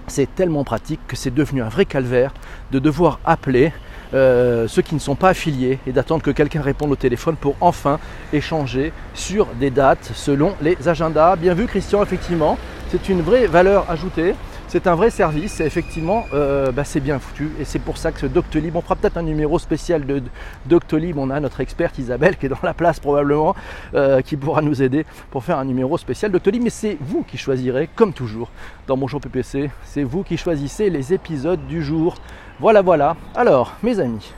c'est 0.06 0.32
tellement 0.34 0.64
pratique 0.64 1.00
que 1.08 1.16
c'est 1.16 1.34
devenu 1.34 1.62
un 1.62 1.68
vrai 1.68 1.86
calvaire 1.86 2.32
de 2.70 2.78
devoir 2.78 3.18
appeler 3.24 3.72
euh, 4.14 4.66
ceux 4.68 4.82
qui 4.82 4.94
ne 4.94 5.00
sont 5.00 5.14
pas 5.14 5.30
affiliés 5.30 5.78
et 5.86 5.92
d'attendre 5.92 6.22
que 6.22 6.30
quelqu'un 6.30 6.62
réponde 6.62 6.92
au 6.92 6.96
téléphone 6.96 7.36
pour 7.36 7.56
enfin 7.60 7.98
échanger 8.32 8.92
sur 9.14 9.46
des 9.60 9.70
dates 9.70 10.10
selon 10.14 10.54
les 10.62 10.88
agendas. 10.88 11.36
Bien 11.36 11.54
vu 11.54 11.66
Christian, 11.66 12.02
effectivement, 12.02 12.58
c'est 12.90 13.08
une 13.08 13.22
vraie 13.22 13.46
valeur 13.46 13.90
ajoutée. 13.90 14.34
C'est 14.70 14.86
un 14.86 14.96
vrai 14.96 15.08
service 15.08 15.60
et 15.60 15.64
effectivement, 15.64 16.26
euh, 16.34 16.72
bah, 16.72 16.84
c'est 16.84 17.00
bien 17.00 17.18
foutu. 17.18 17.50
Et 17.58 17.64
c'est 17.64 17.78
pour 17.78 17.96
ça 17.96 18.12
que 18.12 18.20
ce 18.20 18.26
Doctolib, 18.26 18.76
on 18.76 18.82
fera 18.82 18.96
peut-être 18.96 19.16
un 19.16 19.22
numéro 19.22 19.58
spécial 19.58 20.04
de 20.04 20.22
Doctolib. 20.66 21.16
On 21.16 21.30
a 21.30 21.40
notre 21.40 21.62
experte 21.62 21.98
Isabelle 21.98 22.36
qui 22.36 22.44
est 22.44 22.50
dans 22.50 22.58
la 22.62 22.74
place 22.74 23.00
probablement, 23.00 23.56
euh, 23.94 24.20
qui 24.20 24.36
pourra 24.36 24.60
nous 24.60 24.82
aider 24.82 25.06
pour 25.30 25.42
faire 25.42 25.56
un 25.56 25.64
numéro 25.64 25.96
spécial 25.96 26.30
Doctolib. 26.30 26.62
Mais 26.62 26.68
c'est 26.68 26.98
vous 27.00 27.22
qui 27.22 27.38
choisirez, 27.38 27.88
comme 27.94 28.12
toujours, 28.12 28.50
dans 28.86 28.98
mon 28.98 29.08
jour 29.08 29.22
PPC, 29.22 29.70
c'est 29.84 30.02
vous 30.02 30.22
qui 30.22 30.36
choisissez 30.36 30.90
les 30.90 31.14
épisodes 31.14 31.66
du 31.66 31.82
jour. 31.82 32.16
Voilà, 32.60 32.82
voilà. 32.82 33.16
Alors, 33.34 33.72
mes 33.82 33.98
amis, 34.00 34.34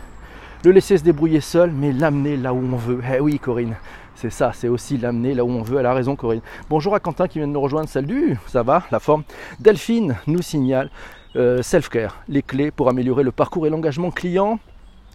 le 0.64 0.70
laisser 0.70 0.96
se 0.96 1.02
débrouiller 1.02 1.40
seul, 1.40 1.72
mais 1.72 1.90
l'amener 1.92 2.36
là 2.36 2.54
où 2.54 2.58
on 2.58 2.76
veut. 2.76 3.00
Eh 3.12 3.18
oui, 3.18 3.40
Corinne, 3.40 3.74
C'est 4.20 4.28
ça, 4.28 4.52
c'est 4.52 4.68
aussi 4.68 4.98
l'amener 4.98 5.32
là 5.32 5.46
où 5.46 5.48
on 5.48 5.62
veut. 5.62 5.78
Elle 5.78 5.86
a 5.86 5.94
raison, 5.94 6.14
Corinne. 6.14 6.42
Bonjour 6.68 6.94
à 6.94 7.00
Quentin 7.00 7.26
qui 7.26 7.38
vient 7.38 7.48
de 7.48 7.54
nous 7.54 7.60
rejoindre. 7.62 7.88
Salut, 7.88 8.38
ça 8.46 8.62
va, 8.62 8.82
la 8.90 9.00
forme? 9.00 9.22
Delphine 9.60 10.18
nous 10.26 10.42
signale 10.42 10.90
euh, 11.36 11.62
self-care, 11.62 12.22
les 12.28 12.42
clés 12.42 12.70
pour 12.70 12.90
améliorer 12.90 13.22
le 13.22 13.32
parcours 13.32 13.66
et 13.66 13.70
l'engagement 13.70 14.10
client. 14.10 14.58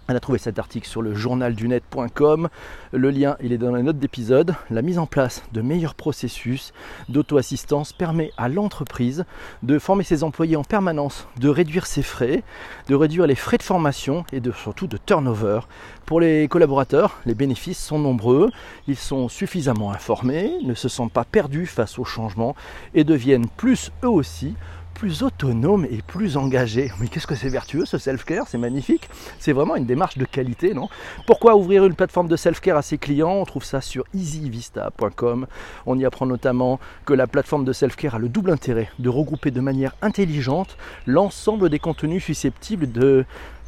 Elle 0.07 0.15
a 0.15 0.19
trouvé 0.19 0.37
cet 0.37 0.59
article 0.59 0.87
sur 0.87 1.01
le 1.01 1.15
journaldunet.com. 1.15 2.49
Le 2.91 3.09
lien, 3.09 3.37
il 3.41 3.51
est 3.51 3.57
dans 3.57 3.73
les 3.73 3.81
notes 3.81 3.97
d'épisode. 3.97 4.53
La 4.69 4.83
mise 4.83 4.99
en 4.99 5.07
place 5.07 5.41
de 5.51 5.61
meilleurs 5.61 5.95
processus 5.95 6.73
d'auto-assistance 7.09 7.91
permet 7.91 8.31
à 8.37 8.47
l'entreprise 8.47 9.25
de 9.63 9.79
former 9.79 10.03
ses 10.03 10.23
employés 10.23 10.57
en 10.57 10.63
permanence, 10.63 11.27
de 11.39 11.49
réduire 11.49 11.87
ses 11.87 12.03
frais, 12.03 12.43
de 12.87 12.93
réduire 12.93 13.25
les 13.25 13.33
frais 13.33 13.57
de 13.57 13.63
formation 13.63 14.25
et 14.31 14.41
de, 14.41 14.51
surtout 14.51 14.85
de 14.85 14.97
turnover. 14.97 15.61
Pour 16.05 16.19
les 16.19 16.47
collaborateurs, 16.47 17.17
les 17.25 17.33
bénéfices 17.33 17.83
sont 17.83 17.97
nombreux. 17.97 18.51
Ils 18.87 18.97
sont 18.97 19.27
suffisamment 19.27 19.91
informés, 19.91 20.53
ne 20.63 20.75
se 20.75 20.87
sentent 20.87 21.13
pas 21.13 21.25
perdus 21.25 21.65
face 21.65 21.97
au 21.97 22.03
changement 22.03 22.55
et 22.93 23.03
deviennent 23.03 23.47
plus 23.47 23.91
eux 24.03 24.09
aussi 24.09 24.53
plus 24.95 25.21
autonome 25.21 25.85
et 25.85 26.01
plus 26.01 26.37
engagé. 26.37 26.91
Mais 26.99 27.07
qu'est-ce 27.07 27.27
que 27.27 27.35
c'est 27.35 27.49
vertueux 27.49 27.85
ce 27.85 27.99
self-care, 27.99 28.47
c'est 28.47 28.57
magnifique. 28.57 29.07
C'est 29.37 29.53
vraiment 29.53 29.75
une 29.75 29.85
démarche 29.85 30.17
de 30.17 30.25
qualité, 30.25 30.73
non? 30.73 30.89
Pourquoi 31.27 31.55
ouvrir 31.55 31.85
une 31.85 31.93
plateforme 31.93 32.27
de 32.27 32.35
self-care 32.35 32.77
à 32.77 32.81
ses 32.81 32.97
clients? 32.97 33.33
On 33.33 33.45
trouve 33.45 33.63
ça 33.63 33.81
sur 33.81 34.05
easyvista.com. 34.15 35.45
On 35.85 35.99
y 35.99 36.05
apprend 36.05 36.25
notamment 36.25 36.79
que 37.05 37.13
la 37.13 37.27
plateforme 37.27 37.65
de 37.65 37.73
self-care 37.73 38.15
a 38.15 38.19
le 38.19 38.29
double 38.29 38.49
intérêt 38.49 38.89
de 38.97 39.09
regrouper 39.09 39.51
de 39.51 39.61
manière 39.61 39.95
intelligente 40.01 40.77
l'ensemble 41.05 41.69
des 41.69 41.79
contenus 41.79 42.23
susceptibles 42.23 42.87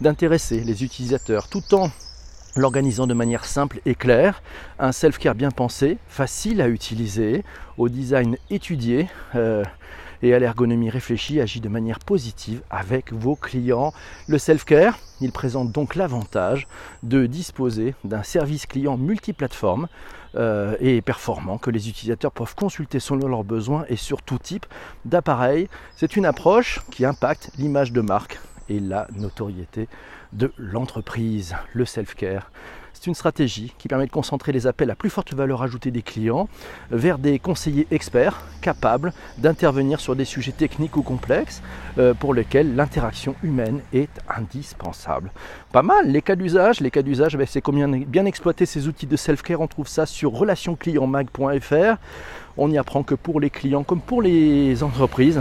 d'intéresser 0.02 0.62
les 0.62 0.84
utilisateurs 0.84 1.50
tout 1.50 1.76
en 1.76 1.92
l'organisant 2.56 3.06
de 3.06 3.14
manière 3.14 3.46
simple 3.46 3.80
et 3.86 3.94
claire, 3.94 4.42
un 4.80 4.92
self-care 4.92 5.36
bien 5.36 5.52
pensé, 5.52 5.98
facile 6.08 6.62
à 6.62 6.68
utiliser, 6.68 7.44
au 7.78 7.88
design 7.88 8.38
étudié. 8.50 9.08
Euh, 9.36 9.64
et 10.22 10.34
à 10.34 10.40
l'ergonomie 10.40 10.90
réfléchie 10.90 11.40
agit 11.42 11.60
de 11.60 11.70
manière 11.70 12.00
positive 12.00 12.62
avec 12.70 13.14
vos 13.14 13.36
clients. 13.36 13.94
Le 14.28 14.38
self-care, 14.38 14.98
il 15.22 15.32
présente 15.32 15.72
donc 15.72 15.96
l'avantage 15.96 16.68
de 17.04 17.26
disposer 17.26 17.96
d'un 18.04 18.24
service 18.24 18.66
client 18.66 18.98
multiplateforme 18.98 19.88
euh, 20.36 20.76
et 20.80 21.02
performant 21.02 21.58
que 21.58 21.72
les 21.72 21.90
utilisateurs 21.90 22.32
peuvent 22.32 22.56
consulter 22.56 23.00
selon 23.00 23.28
leurs 23.28 23.44
besoins 23.44 23.86
et 23.90 23.96
sur 23.96 24.22
tout 24.22 24.38
type 24.38 24.66
d'appareil. 25.06 25.68
C'est 25.96 26.16
une 26.16 26.26
approche 26.26 26.82
qui 26.92 27.06
impacte 27.06 27.52
l'image 27.58 27.92
de 27.92 28.02
marque 28.02 28.40
et 28.70 28.80
la 28.80 29.08
notoriété 29.16 29.88
de 30.34 30.52
l'entreprise, 30.58 31.56
le 31.74 31.86
self-care. 31.86 32.52
C'est 33.00 33.06
une 33.06 33.14
stratégie 33.14 33.72
qui 33.78 33.88
permet 33.88 34.08
de 34.08 34.12
concentrer 34.12 34.52
les 34.52 34.66
appels 34.66 34.90
à 34.90 34.96
plus 34.96 35.12
forte 35.12 35.32
valeur 35.32 35.62
ajoutée 35.62 35.92
des 35.92 36.02
clients 36.02 36.50
vers 36.90 37.20
des 37.20 37.38
conseillers 37.38 37.86
experts 37.92 38.42
capables 38.60 39.14
d'intervenir 39.38 40.00
sur 40.00 40.16
des 40.16 40.26
sujets 40.26 40.52
techniques 40.52 40.98
ou 40.98 41.04
complexes 41.04 41.62
euh, 42.00 42.16
pour 42.16 42.34
lesquels 42.34 42.76
l'interaction 42.76 43.36
humaine 43.44 43.82
est 43.94 44.10
indispensable. 44.36 45.32
Pas 45.72 45.84
mal, 45.84 46.08
les 46.08 46.24
cas 46.24 46.36
d'usage, 46.36 46.80
les 46.80 46.90
cas 46.90 47.04
d'usage, 47.04 47.38
ben, 47.38 47.46
c'est 47.48 47.62
combien 47.62 47.88
bien 47.88 48.26
exploiter 48.26 48.66
ces 48.66 48.88
outils 48.88 49.06
de 49.06 49.16
self-care, 49.16 49.62
on 49.62 49.68
trouve 49.68 49.88
ça 49.88 50.08
sur 50.08 50.32
relationclientmag.fr. 50.32 51.98
On 52.58 52.72
y 52.72 52.80
apprend 52.80 53.04
que 53.04 53.14
pour 53.14 53.40
les 53.40 53.52
clients 53.52 53.84
comme 53.84 54.02
pour 54.02 54.24
les 54.24 54.82
entreprises, 54.82 55.40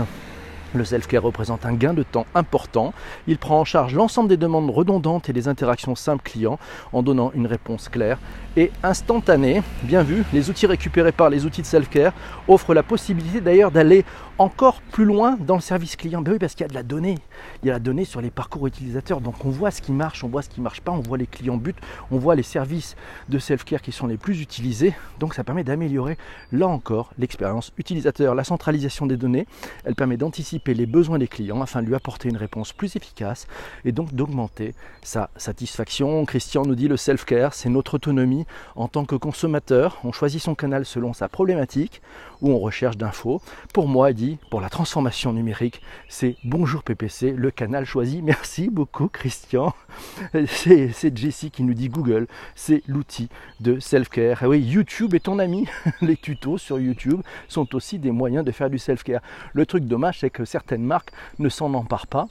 le 0.73 0.85
self-care 0.85 1.23
représente 1.23 1.65
un 1.65 1.73
gain 1.73 1.93
de 1.93 2.03
temps 2.03 2.25
important. 2.35 2.93
Il 3.27 3.37
prend 3.37 3.59
en 3.59 3.65
charge 3.65 3.93
l'ensemble 3.93 4.29
des 4.29 4.37
demandes 4.37 4.69
redondantes 4.69 5.29
et 5.29 5.33
des 5.33 5.47
interactions 5.47 5.95
simples 5.95 6.23
clients 6.23 6.59
en 6.93 7.03
donnant 7.03 7.31
une 7.33 7.47
réponse 7.47 7.89
claire 7.89 8.19
et 8.55 8.71
instantanée. 8.83 9.61
Bien 9.83 10.03
vu, 10.03 10.23
les 10.33 10.49
outils 10.49 10.65
récupérés 10.65 11.11
par 11.11 11.29
les 11.29 11.45
outils 11.45 11.61
de 11.61 11.67
self-care 11.67 12.13
offrent 12.47 12.73
la 12.73 12.83
possibilité 12.83 13.39
d'ailleurs 13.39 13.71
d'aller 13.71 14.03
encore 14.39 14.81
plus 14.81 15.05
loin 15.05 15.37
dans 15.39 15.55
le 15.55 15.61
service 15.61 15.95
client. 15.95 16.21
Ben 16.21 16.33
oui, 16.33 16.39
parce 16.39 16.53
qu'il 16.53 16.61
y 16.61 16.65
a 16.65 16.69
de 16.69 16.73
la 16.73 16.83
donnée. 16.83 17.15
Il 17.63 17.67
y 17.67 17.69
a 17.69 17.73
la 17.73 17.79
donnée 17.79 18.05
sur 18.05 18.21
les 18.21 18.29
parcours 18.29 18.67
utilisateurs. 18.67 19.21
Donc 19.21 19.45
on 19.45 19.49
voit 19.49 19.71
ce 19.71 19.81
qui 19.81 19.91
marche, 19.91 20.23
on 20.23 20.27
voit 20.27 20.41
ce 20.41 20.49
qui 20.49 20.59
ne 20.59 20.63
marche 20.63 20.81
pas, 20.81 20.91
on 20.91 20.99
voit 20.99 21.17
les 21.17 21.27
clients 21.27 21.57
buts, 21.57 21.75
on 22.11 22.17
voit 22.17 22.35
les 22.35 22.43
services 22.43 22.95
de 23.29 23.39
self-care 23.39 23.81
qui 23.81 23.91
sont 23.91 24.07
les 24.07 24.17
plus 24.17 24.41
utilisés. 24.41 24.93
Donc 25.19 25.33
ça 25.33 25.43
permet 25.43 25.63
d'améliorer 25.63 26.17
là 26.51 26.67
encore 26.67 27.11
l'expérience 27.17 27.71
utilisateur. 27.77 28.35
La 28.35 28.43
centralisation 28.43 29.05
des 29.05 29.17
données, 29.17 29.47
elle 29.85 29.95
permet 29.95 30.17
d'anticiper 30.17 30.66
les 30.73 30.85
besoins 30.85 31.17
des 31.17 31.27
clients 31.27 31.61
afin 31.61 31.81
de 31.81 31.87
lui 31.87 31.95
apporter 31.95 32.29
une 32.29 32.37
réponse 32.37 32.73
plus 32.73 32.95
efficace 32.95 33.47
et 33.85 33.91
donc 33.91 34.13
d'augmenter 34.13 34.73
sa 35.01 35.29
satisfaction. 35.35 36.25
Christian 36.25 36.63
nous 36.63 36.75
dit 36.75 36.87
le 36.87 36.97
self-care, 36.97 37.53
c'est 37.53 37.69
notre 37.69 37.95
autonomie 37.95 38.45
en 38.75 38.87
tant 38.87 39.05
que 39.05 39.15
consommateur. 39.15 39.99
On 40.03 40.11
choisit 40.11 40.41
son 40.41 40.55
canal 40.55 40.85
selon 40.85 41.13
sa 41.13 41.29
problématique 41.29 42.01
ou 42.41 42.51
on 42.51 42.59
recherche 42.59 42.97
d'infos. 42.97 43.41
Pour 43.73 43.87
moi, 43.87 44.11
il 44.11 44.15
dit 44.15 44.37
pour 44.49 44.61
la 44.61 44.69
transformation 44.69 45.33
numérique, 45.33 45.81
c'est 46.07 46.35
Bonjour 46.43 46.83
PPC, 46.83 47.31
le 47.31 47.51
canal 47.51 47.85
choisi. 47.85 48.21
Merci 48.21 48.69
beaucoup 48.69 49.07
Christian. 49.07 49.73
C'est 50.47 51.17
Jessie 51.17 51.51
qui 51.51 51.63
nous 51.63 51.73
dit 51.73 51.89
Google, 51.89 52.27
c'est 52.55 52.83
l'outil 52.87 53.29
de 53.59 53.79
self-care. 53.79 54.39
Ah 54.41 54.49
oui, 54.49 54.59
YouTube 54.59 55.13
est 55.13 55.21
ton 55.21 55.39
ami. 55.39 55.67
Les 56.01 56.15
tutos 56.15 56.57
sur 56.57 56.79
YouTube 56.79 57.21
sont 57.47 57.73
aussi 57.75 57.99
des 57.99 58.11
moyens 58.11 58.45
de 58.45 58.51
faire 58.51 58.69
du 58.69 58.77
self-care. 58.77 59.21
Le 59.53 59.65
truc 59.65 59.85
dommage, 59.85 60.19
c'est 60.19 60.29
que 60.29 60.45
certaines 60.47 60.83
marques 60.83 61.11
ne 61.39 61.49
s'en 61.49 61.73
emparent 61.73 62.07
pas 62.07 62.27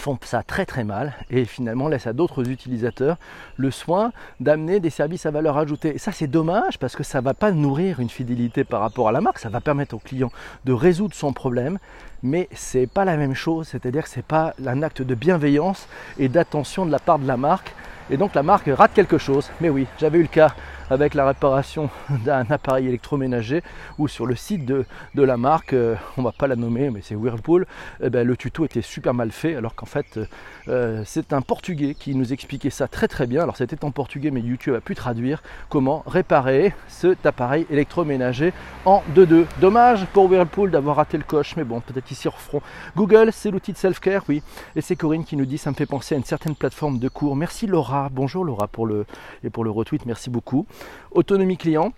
font 0.00 0.18
ça 0.22 0.42
très 0.42 0.66
très 0.66 0.84
mal 0.84 1.14
et 1.30 1.44
finalement 1.44 1.88
laissent 1.88 2.06
à 2.06 2.12
d'autres 2.12 2.48
utilisateurs 2.48 3.16
le 3.56 3.70
soin 3.70 4.12
d'amener 4.40 4.80
des 4.80 4.90
services 4.90 5.26
à 5.26 5.30
valeur 5.30 5.56
ajoutée. 5.56 5.94
Et 5.94 5.98
ça 5.98 6.12
c'est 6.12 6.26
dommage 6.26 6.78
parce 6.78 6.96
que 6.96 7.02
ça 7.02 7.20
ne 7.20 7.24
va 7.24 7.34
pas 7.34 7.52
nourrir 7.52 8.00
une 8.00 8.10
fidélité 8.10 8.64
par 8.64 8.80
rapport 8.80 9.08
à 9.08 9.12
la 9.12 9.20
marque, 9.20 9.38
ça 9.38 9.48
va 9.48 9.60
permettre 9.60 9.94
au 9.94 9.98
client 9.98 10.30
de 10.64 10.72
résoudre 10.72 11.14
son 11.14 11.32
problème, 11.32 11.78
mais 12.22 12.48
c'est 12.52 12.86
pas 12.86 13.04
la 13.04 13.16
même 13.16 13.34
chose, 13.34 13.68
c'est-à-dire 13.68 14.04
que 14.04 14.08
c'est 14.08 14.24
pas 14.24 14.54
un 14.66 14.82
acte 14.82 15.02
de 15.02 15.14
bienveillance 15.14 15.86
et 16.18 16.28
d'attention 16.28 16.86
de 16.86 16.90
la 16.90 16.98
part 16.98 17.18
de 17.18 17.26
la 17.26 17.36
marque. 17.36 17.74
Et 18.10 18.18
donc 18.18 18.34
la 18.34 18.42
marque 18.42 18.68
rate 18.68 18.92
quelque 18.92 19.16
chose. 19.16 19.50
Mais 19.62 19.70
oui, 19.70 19.86
j'avais 19.98 20.18
eu 20.18 20.22
le 20.22 20.28
cas 20.28 20.54
avec 20.94 21.14
la 21.14 21.26
réparation 21.26 21.90
d'un 22.24 22.46
appareil 22.50 22.86
électroménager 22.86 23.62
ou 23.98 24.08
sur 24.08 24.26
le 24.26 24.36
site 24.36 24.64
de, 24.64 24.86
la 25.14 25.36
marque, 25.36 25.72
euh, 25.72 25.96
on 26.16 26.22
va 26.22 26.32
pas 26.32 26.46
la 26.46 26.56
nommer, 26.56 26.90
mais 26.90 27.00
c'est 27.02 27.14
Whirlpool, 27.14 27.66
eh 28.02 28.10
ben, 28.10 28.26
le 28.26 28.36
tuto 28.36 28.64
était 28.64 28.80
super 28.80 29.12
mal 29.12 29.32
fait 29.32 29.56
alors 29.56 29.74
qu'en 29.74 29.86
fait 29.86 30.20
euh, 30.68 31.02
c'est 31.04 31.32
un 31.32 31.40
portugais 31.40 31.94
qui 31.94 32.14
nous 32.14 32.32
expliquait 32.32 32.70
ça 32.70 32.88
très 32.88 33.08
très 33.08 33.26
bien. 33.26 33.42
Alors 33.42 33.56
c'était 33.56 33.84
en 33.84 33.90
portugais 33.90 34.30
mais 34.30 34.40
YouTube 34.40 34.74
a 34.74 34.80
pu 34.80 34.94
traduire 34.94 35.42
comment 35.68 36.04
réparer 36.06 36.74
cet 36.88 37.26
appareil 37.26 37.66
électroménager 37.70 38.52
en 38.84 39.02
2-2. 39.14 39.46
Dommage 39.60 40.06
pour 40.12 40.30
Whirlpool 40.30 40.70
d'avoir 40.70 40.96
raté 40.96 41.18
le 41.18 41.24
coche, 41.24 41.56
mais 41.56 41.64
bon, 41.64 41.80
peut-être 41.80 42.04
qu'ils 42.04 42.16
s'y 42.16 42.28
referont. 42.28 42.62
Google, 42.96 43.30
c'est 43.32 43.50
l'outil 43.50 43.72
de 43.72 43.78
self-care, 43.78 44.22
oui. 44.28 44.42
Et 44.76 44.80
c'est 44.80 44.96
Corinne 44.96 45.24
qui 45.24 45.36
nous 45.36 45.46
dit 45.46 45.58
ça 45.58 45.70
me 45.70 45.74
fait 45.74 45.86
penser 45.86 46.14
à 46.14 46.18
une 46.18 46.24
certaine 46.24 46.54
plateforme 46.54 46.98
de 46.98 47.08
cours. 47.08 47.34
Merci 47.34 47.66
Laura. 47.66 48.08
Bonjour 48.12 48.44
Laura 48.44 48.68
pour 48.68 48.86
le, 48.86 49.06
et 49.42 49.50
pour 49.50 49.64
le 49.64 49.70
retweet, 49.70 50.06
merci 50.06 50.30
beaucoup. 50.30 50.66
Autonomie 51.12 51.56
client, 51.56 51.92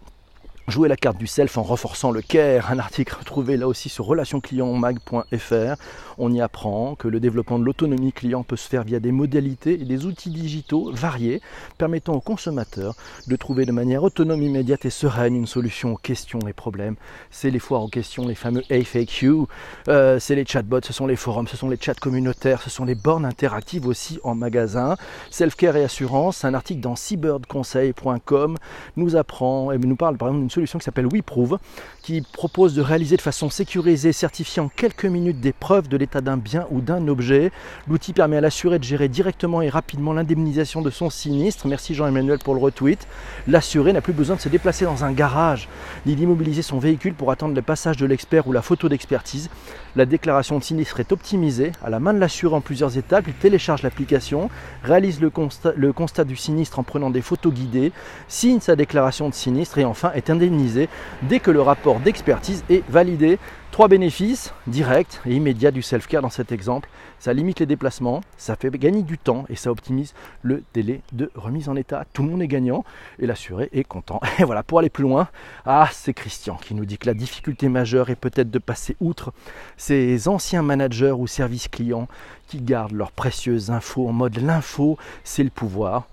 Jouer 0.69 0.89
la 0.89 0.97
carte 0.97 1.17
du 1.17 1.29
self 1.29 1.59
en 1.59 1.63
renforçant 1.63 2.11
le 2.11 2.21
care, 2.21 2.73
un 2.73 2.81
article 2.81 3.15
retrouvé 3.17 3.57
là 3.57 3.69
aussi 3.69 3.89
sur 3.89 4.05
relationclientmag.fr. 4.05 5.81
On 6.19 6.33
y 6.33 6.41
apprend 6.41 6.97
que 6.97 7.07
le 7.07 7.21
développement 7.21 7.61
de 7.61 7.65
l'autonomie 7.65 8.13
client 8.13 8.43
peut 8.43 8.57
se 8.57 8.69
faire 8.69 8.83
via 8.83 8.99
des 8.99 9.13
modalités 9.13 9.75
et 9.75 9.85
des 9.85 10.07
outils 10.07 10.31
digitaux 10.31 10.91
variés 10.93 11.41
permettant 11.79 12.15
aux 12.15 12.21
consommateurs 12.21 12.97
de 13.29 13.37
trouver 13.37 13.65
de 13.65 13.71
manière 13.71 14.03
autonome, 14.03 14.43
immédiate 14.43 14.85
et 14.87 14.91
sereine 14.91 15.37
une 15.37 15.47
solution 15.47 15.93
aux 15.93 15.97
questions 15.97 16.41
et 16.49 16.53
problèmes. 16.53 16.97
C'est 17.31 17.51
les 17.51 17.61
foires 17.61 17.83
aux 17.83 17.89
questions, 17.89 18.27
les 18.27 18.35
fameux 18.35 18.65
FAQ, 18.69 19.47
euh, 19.87 20.19
c'est 20.19 20.35
les 20.35 20.45
chatbots, 20.45 20.81
ce 20.83 20.93
sont 20.93 21.07
les 21.07 21.15
forums, 21.15 21.47
ce 21.47 21.57
sont 21.57 21.69
les 21.69 21.79
chats 21.81 21.95
communautaires, 21.95 22.61
ce 22.61 22.71
sont 22.71 22.85
les 22.85 22.97
bornes 22.97 23.25
interactives 23.25 23.87
aussi 23.87 24.19
en 24.25 24.35
magasin. 24.35 24.97
Self-care 25.31 25.77
et 25.77 25.85
assurance, 25.85 26.45
un 26.45 26.55
article 26.55 26.81
dans 26.81 26.97
cybirdconseil.com 26.97 28.57
nous 28.97 29.15
apprend 29.15 29.71
et 29.71 29.79
nous 29.79 29.95
parle 29.95 30.17
par 30.17 30.27
exemple 30.29 30.41
d'une 30.41 30.56
solution 30.57 30.79
qui 30.79 30.85
s'appelle 30.85 31.07
WeProve, 31.07 31.59
qui 32.03 32.23
propose 32.23 32.75
de 32.75 32.81
réaliser 32.81 33.17
de 33.17 33.23
façon 33.23 33.51
sécurisée 33.51 34.13
certifiée 34.13 34.63
en 34.63 34.69
quelques 34.69 35.05
minutes 35.05 35.39
des 35.39 35.53
preuves 35.53 35.89
de 35.89 35.99
l'état 35.99 36.23
d'un 36.23 36.39
bien 36.39 36.67
ou 36.71 36.81
d'un 36.81 37.09
objet. 37.09 37.53
L'outil 37.89 38.15
permet 38.15 38.39
à 38.39 38.41
l'assuré 38.41 38.79
de 38.79 38.85
gérer 38.85 39.09
directement 39.09 39.61
et 39.61 39.69
rapidement 39.69 40.15
l'indemnisation 40.15 40.81
de 40.81 40.91
son 40.91 41.11
sinistre. 41.11 41.67
Merci 41.67 41.95
Jean-Emmanuel 41.95 42.39
pour 42.39 42.55
le 42.55 42.61
retweet. 42.61 43.07
L'assuré 43.47 43.93
n'a 43.93 44.01
plus 44.01 44.15
besoin 44.15 44.37
de 44.37 44.41
se 44.41 44.49
déplacer 44.49 44.87
dans 44.87 45.05
un 45.05 45.13
garage, 45.13 45.69
ni 46.07 46.17
d'immobiliser 46.17 46.63
son 46.63 46.79
véhicule 46.79 47.13
pour 47.13 47.31
attendre 47.31 47.55
le 47.55 47.63
passage 47.63 47.99
de 47.99 48.07
l'expert 48.07 48.47
ou 48.47 48.53
la 48.53 48.63
photo 48.63 48.89
d'expertise. 48.89 49.51
La 49.97 50.05
déclaration 50.05 50.59
de 50.59 50.63
sinistre 50.63 51.01
est 51.01 51.11
optimisée 51.11 51.73
à 51.83 51.89
la 51.89 52.01
main 52.01 52.13
de 52.13 52.19
l'assuré 52.19 52.55
en 52.55 52.61
plusieurs 52.61 52.99
étapes. 52.99 53.25
Il 53.29 53.33
télécharge 53.33 53.83
l'application, 53.83 54.51
réalise 54.85 55.23
le 55.23 55.31
constat 55.93 56.25
du 56.25 56.37
sinistre 56.37 56.79
en 56.79 56.83
prenant 56.83 57.09
des 57.09 57.23
photos 57.23 57.55
guidées, 57.55 57.93
signe 58.29 58.61
sa 58.61 58.77
déclaration 58.77 59.31
de 59.31 59.35
sinistre 59.35 59.79
et 59.79 59.87
enfin 59.87 60.13
est 60.15 60.29
indemnisé 60.29 60.91
dès 61.23 61.41
que 61.41 61.51
le 61.51 61.63
rapport 61.63 62.01
d'expertise 62.01 62.63
est 62.69 62.87
validé. 62.91 63.39
Trois 63.77 63.89
bénéfices 63.89 64.55
directs 64.67 65.21
et 65.27 65.37
immédiats 65.37 65.71
du 65.71 65.83
self-care 65.83 66.23
dans 66.23 66.31
cet 66.31 66.51
exemple. 66.51 66.89
Ça 67.19 67.35
limite 67.35 67.61
les 67.61 67.67
déplacements, 67.67 68.23
ça 68.39 68.57
fait 68.57 68.71
gagner 68.71 69.03
du 69.03 69.19
temps 69.19 69.45
et 69.51 69.55
ça 69.55 69.71
optimise 69.71 70.15
le 70.41 70.63
délai 70.73 71.03
de 71.13 71.31
remise 71.35 71.69
en 71.69 71.77
état. 71.77 72.07
Tout 72.15 72.23
le 72.23 72.31
monde 72.31 72.41
est 72.41 72.49
gagnant 72.49 72.87
et 73.19 73.27
l'assuré 73.27 73.69
est 73.75 73.85
content. 73.85 74.19
Et 74.39 74.45
voilà, 74.45 74.63
pour 74.63 74.79
aller 74.79 74.89
plus 74.89 75.03
loin, 75.03 75.29
ah, 75.67 75.91
c'est 75.93 76.15
Christian 76.15 76.57
qui 76.57 76.75
nous 76.75 76.87
dit 76.87 76.97
que 76.97 77.05
la 77.05 77.13
difficulté 77.13 77.69
majeure 77.69 78.09
est 78.09 78.17
peut-être 78.17 78.51
de 78.51 78.59
passer 78.59 78.97
outre 78.99 79.35
ces 79.77 80.27
anciens 80.27 80.63
managers 80.63 81.13
ou 81.13 81.27
services 81.27 81.69
clients 81.69 82.09
qui 82.49 82.63
gardent 82.63 82.95
leurs 82.95 83.13
précieuses 83.13 83.71
infos 83.71 84.09
en 84.09 84.13
mode 84.15 84.41
l'info, 84.41 84.97
c'est 85.23 85.45
le 85.45 85.51
pouvoir. 85.51 86.07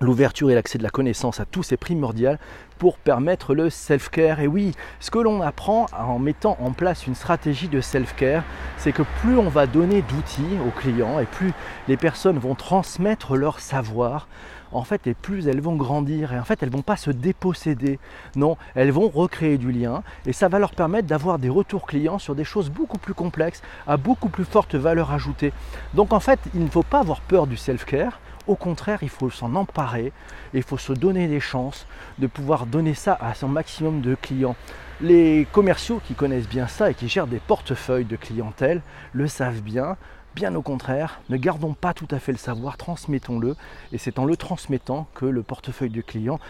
L'ouverture 0.00 0.48
et 0.48 0.54
l'accès 0.54 0.78
de 0.78 0.84
la 0.84 0.90
connaissance 0.90 1.40
à 1.40 1.44
tous 1.44 1.72
est 1.72 1.76
primordial 1.76 2.38
pour 2.78 2.98
permettre 2.98 3.52
le 3.52 3.68
self-care. 3.68 4.38
Et 4.38 4.46
oui, 4.46 4.70
ce 5.00 5.10
que 5.10 5.18
l'on 5.18 5.42
apprend 5.42 5.86
en 5.92 6.20
mettant 6.20 6.56
en 6.60 6.70
place 6.70 7.08
une 7.08 7.16
stratégie 7.16 7.66
de 7.66 7.80
self-care, 7.80 8.44
c'est 8.76 8.92
que 8.92 9.02
plus 9.20 9.36
on 9.36 9.48
va 9.48 9.66
donner 9.66 10.02
d'outils 10.02 10.56
aux 10.64 10.70
clients 10.70 11.18
et 11.18 11.24
plus 11.24 11.52
les 11.88 11.96
personnes 11.96 12.38
vont 12.38 12.54
transmettre 12.54 13.34
leur 13.34 13.58
savoir, 13.58 14.28
en 14.70 14.84
fait, 14.84 15.08
et 15.08 15.14
plus 15.14 15.48
elles 15.48 15.60
vont 15.60 15.74
grandir. 15.74 16.32
Et 16.32 16.38
en 16.38 16.44
fait, 16.44 16.62
elles 16.62 16.70
vont 16.70 16.82
pas 16.82 16.96
se 16.96 17.10
déposséder. 17.10 17.98
Non, 18.36 18.56
elles 18.76 18.92
vont 18.92 19.08
recréer 19.08 19.58
du 19.58 19.72
lien 19.72 20.04
et 20.26 20.32
ça 20.32 20.46
va 20.46 20.60
leur 20.60 20.76
permettre 20.76 21.08
d'avoir 21.08 21.40
des 21.40 21.48
retours 21.48 21.88
clients 21.88 22.20
sur 22.20 22.36
des 22.36 22.44
choses 22.44 22.70
beaucoup 22.70 22.98
plus 22.98 23.14
complexes, 23.14 23.62
à 23.88 23.96
beaucoup 23.96 24.28
plus 24.28 24.44
forte 24.44 24.76
valeur 24.76 25.10
ajoutée. 25.10 25.52
Donc 25.94 26.12
en 26.12 26.20
fait, 26.20 26.38
il 26.54 26.62
ne 26.62 26.70
faut 26.70 26.84
pas 26.84 27.00
avoir 27.00 27.20
peur 27.20 27.48
du 27.48 27.56
self-care. 27.56 28.20
Au 28.48 28.56
contraire, 28.56 29.00
il 29.02 29.10
faut 29.10 29.28
s'en 29.28 29.54
emparer 29.54 30.10
il 30.54 30.62
faut 30.62 30.78
se 30.78 30.94
donner 30.94 31.28
des 31.28 31.38
chances 31.38 31.86
de 32.18 32.26
pouvoir 32.26 32.64
donner 32.64 32.94
ça 32.94 33.16
à 33.20 33.34
son 33.34 33.46
maximum 33.46 34.00
de 34.00 34.14
clients. 34.14 34.56
Les 35.02 35.46
commerciaux 35.52 36.00
qui 36.06 36.14
connaissent 36.14 36.48
bien 36.48 36.66
ça 36.66 36.90
et 36.90 36.94
qui 36.94 37.08
gèrent 37.08 37.26
des 37.26 37.40
portefeuilles 37.40 38.06
de 38.06 38.16
clientèle 38.16 38.80
le 39.12 39.28
savent 39.28 39.60
bien. 39.60 39.98
Bien 40.34 40.54
au 40.54 40.62
contraire, 40.62 41.20
ne 41.28 41.36
gardons 41.36 41.74
pas 41.74 41.92
tout 41.92 42.08
à 42.10 42.18
fait 42.18 42.32
le 42.32 42.38
savoir, 42.38 42.78
transmettons-le. 42.78 43.54
Et 43.92 43.98
c'est 43.98 44.18
en 44.18 44.24
le 44.24 44.36
transmettant 44.36 45.06
que 45.14 45.26
le 45.26 45.42
portefeuille 45.42 45.90
de 45.90 46.00
clients 46.00 46.40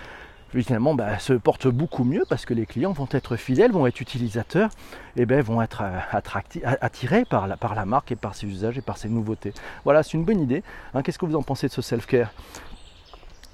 finalement 0.55 0.95
bah, 0.95 1.19
se 1.19 1.33
porte 1.33 1.69
beaucoup 1.69 2.05
mieux 2.05 2.25
parce 2.29 2.47
que 2.47 2.55
les 2.55 2.67
clients 2.67 2.93
vont 2.93 3.09
être 3.13 3.37
fidèles, 3.37 3.73
vont 3.73 3.87
être 3.87 4.01
utilisateurs 4.01 4.71
et 5.17 5.27
ben, 5.27 5.41
vont 5.43 5.61
être 5.63 5.83
euh, 5.83 6.21
attirés 6.81 7.25
par 7.25 7.47
la, 7.47 7.85
marque 7.85 8.13
et 8.13 8.17
par 8.17 8.35
ses 8.35 8.47
usages 8.47 8.79
et 8.79 8.83
par 8.83 8.99
ses 8.99 9.09
nouveautés. 9.09 9.53
Voilà, 9.85 10.03
c'est 10.03 10.15
une 10.15 10.25
bonne 10.25 10.41
idée. 10.41 10.63
Hein. 10.95 11.03
Qu'est-ce 11.03 11.19
que 11.19 11.27
vous 11.27 11.37
en 11.37 11.43
pensez 11.43 11.69
de 11.69 11.73
ce 11.73 11.83
self-care? 11.83 12.33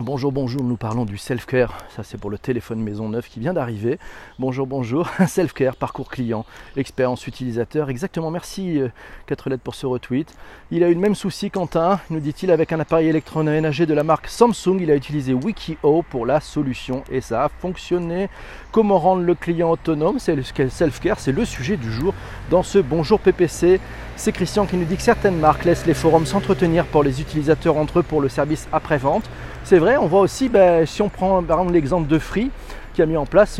Bonjour, 0.00 0.32
bonjour, 0.32 0.64
nous 0.64 0.76
parlons 0.76 1.04
du 1.04 1.16
self-care. 1.16 1.72
Ça, 1.94 2.02
c'est 2.02 2.18
pour 2.18 2.28
le 2.28 2.36
téléphone 2.36 2.80
maison 2.80 3.08
neuf 3.08 3.28
qui 3.28 3.38
vient 3.38 3.54
d'arriver. 3.54 4.00
Bonjour, 4.40 4.66
bonjour. 4.66 5.08
Self-care, 5.28 5.76
parcours 5.76 6.10
client, 6.10 6.44
expérience 6.76 7.28
utilisateur. 7.28 7.88
Exactement, 7.88 8.32
merci 8.32 8.80
4 9.28 9.46
euh, 9.46 9.50
lettres 9.50 9.62
pour 9.62 9.76
ce 9.76 9.86
retweet. 9.86 10.34
Il 10.72 10.82
a 10.82 10.88
eu 10.88 10.94
le 10.94 11.00
même 11.00 11.14
souci, 11.14 11.48
Quentin, 11.48 12.00
nous 12.10 12.18
dit-il, 12.18 12.50
avec 12.50 12.72
un 12.72 12.80
appareil 12.80 13.06
électroménager 13.06 13.86
de 13.86 13.94
la 13.94 14.02
marque 14.02 14.26
Samsung. 14.26 14.80
Il 14.80 14.90
a 14.90 14.96
utilisé 14.96 15.32
Wikio 15.32 16.04
pour 16.10 16.26
la 16.26 16.40
solution 16.40 17.04
et 17.08 17.20
ça 17.20 17.44
a 17.44 17.48
fonctionné. 17.48 18.30
Comment 18.72 18.98
rendre 18.98 19.22
le 19.22 19.36
client 19.36 19.70
autonome? 19.70 20.18
C'est 20.18 20.34
le 20.34 20.42
self-care, 20.42 21.20
c'est 21.20 21.30
le 21.30 21.44
sujet 21.44 21.76
du 21.76 21.92
jour 21.92 22.14
dans 22.50 22.64
ce 22.64 22.80
Bonjour 22.80 23.20
PPC. 23.20 23.78
C'est 24.16 24.32
Christian 24.32 24.66
qui 24.66 24.76
nous 24.76 24.86
dit 24.86 24.96
que 24.96 25.02
certaines 25.02 25.38
marques 25.38 25.64
laissent 25.64 25.86
les 25.86 25.94
forums 25.94 26.26
s'entretenir 26.26 26.84
pour 26.84 27.04
les 27.04 27.20
utilisateurs 27.20 27.76
entre 27.76 28.00
eux 28.00 28.02
pour 28.02 28.20
le 28.20 28.28
service 28.28 28.66
après-vente. 28.72 29.30
C'est 29.66 29.78
vrai, 29.78 29.97
on 29.97 30.06
voit 30.06 30.21
aussi, 30.21 30.50
ben, 30.50 30.85
si 30.85 31.00
on 31.00 31.09
prend 31.09 31.42
par 31.42 31.56
exemple 31.56 31.73
l'exemple 31.73 32.06
de 32.06 32.18
Free, 32.18 32.50
qui 32.92 33.00
a 33.00 33.06
mis 33.06 33.16
en 33.16 33.25
place 33.25 33.59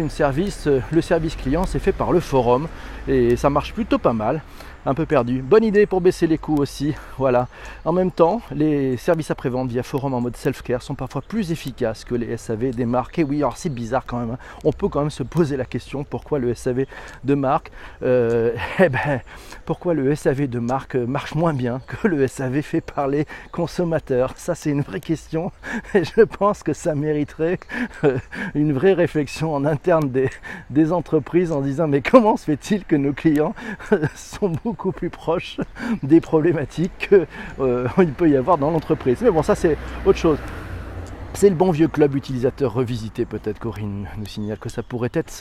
euh, 0.67 0.81
le 0.93 1.01
service 1.01 1.35
client, 1.35 1.65
c'est 1.65 1.79
fait 1.79 1.93
par 1.93 2.13
le 2.13 2.21
forum. 2.21 2.69
Et 3.09 3.37
ça 3.37 3.49
marche 3.49 3.73
plutôt 3.73 3.97
pas 3.97 4.13
mal 4.13 4.43
un 4.87 4.95
peu 4.95 5.07
perdu. 5.07 5.41
Bonne 5.41 5.65
idée 5.65 5.87
pour 5.87 6.01
baisser 6.01 6.27
les 6.27 6.39
coûts 6.39 6.57
aussi. 6.57 6.95
Voilà. 7.19 7.49
En 7.85 7.93
même 7.93 8.11
temps, 8.11 8.43
les 8.55 8.97
services 8.97 9.31
après-vente 9.31 9.69
via 9.69 9.83
forum 9.83 10.15
en 10.15 10.21
mode 10.21 10.37
self-care 10.37 10.83
sont 10.83 10.95
parfois 10.95 11.23
plus 11.23 11.53
efficaces 11.53 12.05
que 12.05 12.15
les 12.15 12.37
SAV 12.37 12.71
des 12.71 12.85
marques. 12.85 13.19
Et 13.19 13.25
oui, 13.25 13.39
alors 13.39 13.57
c'est 13.57 13.73
bizarre 13.73 14.05
quand 14.07 14.19
même. 14.19 14.33
Hein. 14.33 14.39
On 14.65 14.73
peut 14.73 14.89
quand 14.89 15.01
même 15.01 15.11
se 15.11 15.23
poser 15.23 15.57
la 15.57 15.65
question 15.65 16.05
pourquoi 16.05 16.39
le 16.39 16.55
SAV 16.55 16.85
de 17.25 17.35
marque, 17.35 17.71
euh, 18.03 18.55
eh 18.79 18.89
ben, 18.89 19.21
pourquoi 19.65 19.95
le 19.95 20.15
SAV 20.15 20.49
de 20.49 20.59
marque 20.59 20.97
marche 20.97 21.35
moins 21.35 21.55
bien 21.55 21.81
que 21.87 22.09
le 22.09 22.27
SAV 22.27 22.61
fait 22.61 22.81
par 22.83 23.09
les 23.09 23.27
consommateurs? 23.53 24.35
Ça, 24.37 24.55
c'est 24.55 24.71
une 24.71 24.83
vraie 24.83 25.01
question. 25.01 25.51
Et 25.95 26.05
je 26.05 26.23
pense 26.23 26.63
que 26.63 26.75
ça 26.75 26.95
mériterait 26.95 27.59
euh, 28.05 28.19
une 28.55 28.73
vraie 28.73 28.93
réflexion 28.93 29.55
en 29.55 29.65
interne 29.65 30.11
des, 30.11 30.29
des 30.69 30.93
entreprises 30.93 31.53
en 31.53 31.63
disant 31.63 31.89
mais 31.89 32.03
comment 32.03 32.37
se 32.37 32.45
fait-il 32.45 32.85
que 32.85 32.97
nos 32.97 33.13
clients 33.13 33.55
sont 34.15 34.53
beaucoup 34.63 34.74
plus 34.75 35.11
proche 35.11 35.59
des 36.03 36.21
problématiques 36.21 37.09
qu'il 37.09 37.27
euh, 37.61 37.89
peut 38.17 38.29
y 38.29 38.37
avoir 38.37 38.59
dans 38.59 38.71
l'entreprise. 38.71 39.19
Mais 39.23 39.31
bon, 39.31 39.43
ça 39.43 39.55
c'est 39.55 39.77
autre 40.05 40.19
chose. 40.19 40.39
C'est 41.37 41.49
le 41.49 41.57
bon 41.57 41.73
vieux 41.73 41.89
club 41.89 42.15
utilisateur 42.15 42.73
revisité, 42.73 43.25
peut-être 43.25 43.59
Corinne 43.59 44.07
nous 44.19 44.27
signale 44.27 44.57
que 44.57 44.69
ça 44.69 44.85
pourrait 44.85 45.11
être 45.15 45.33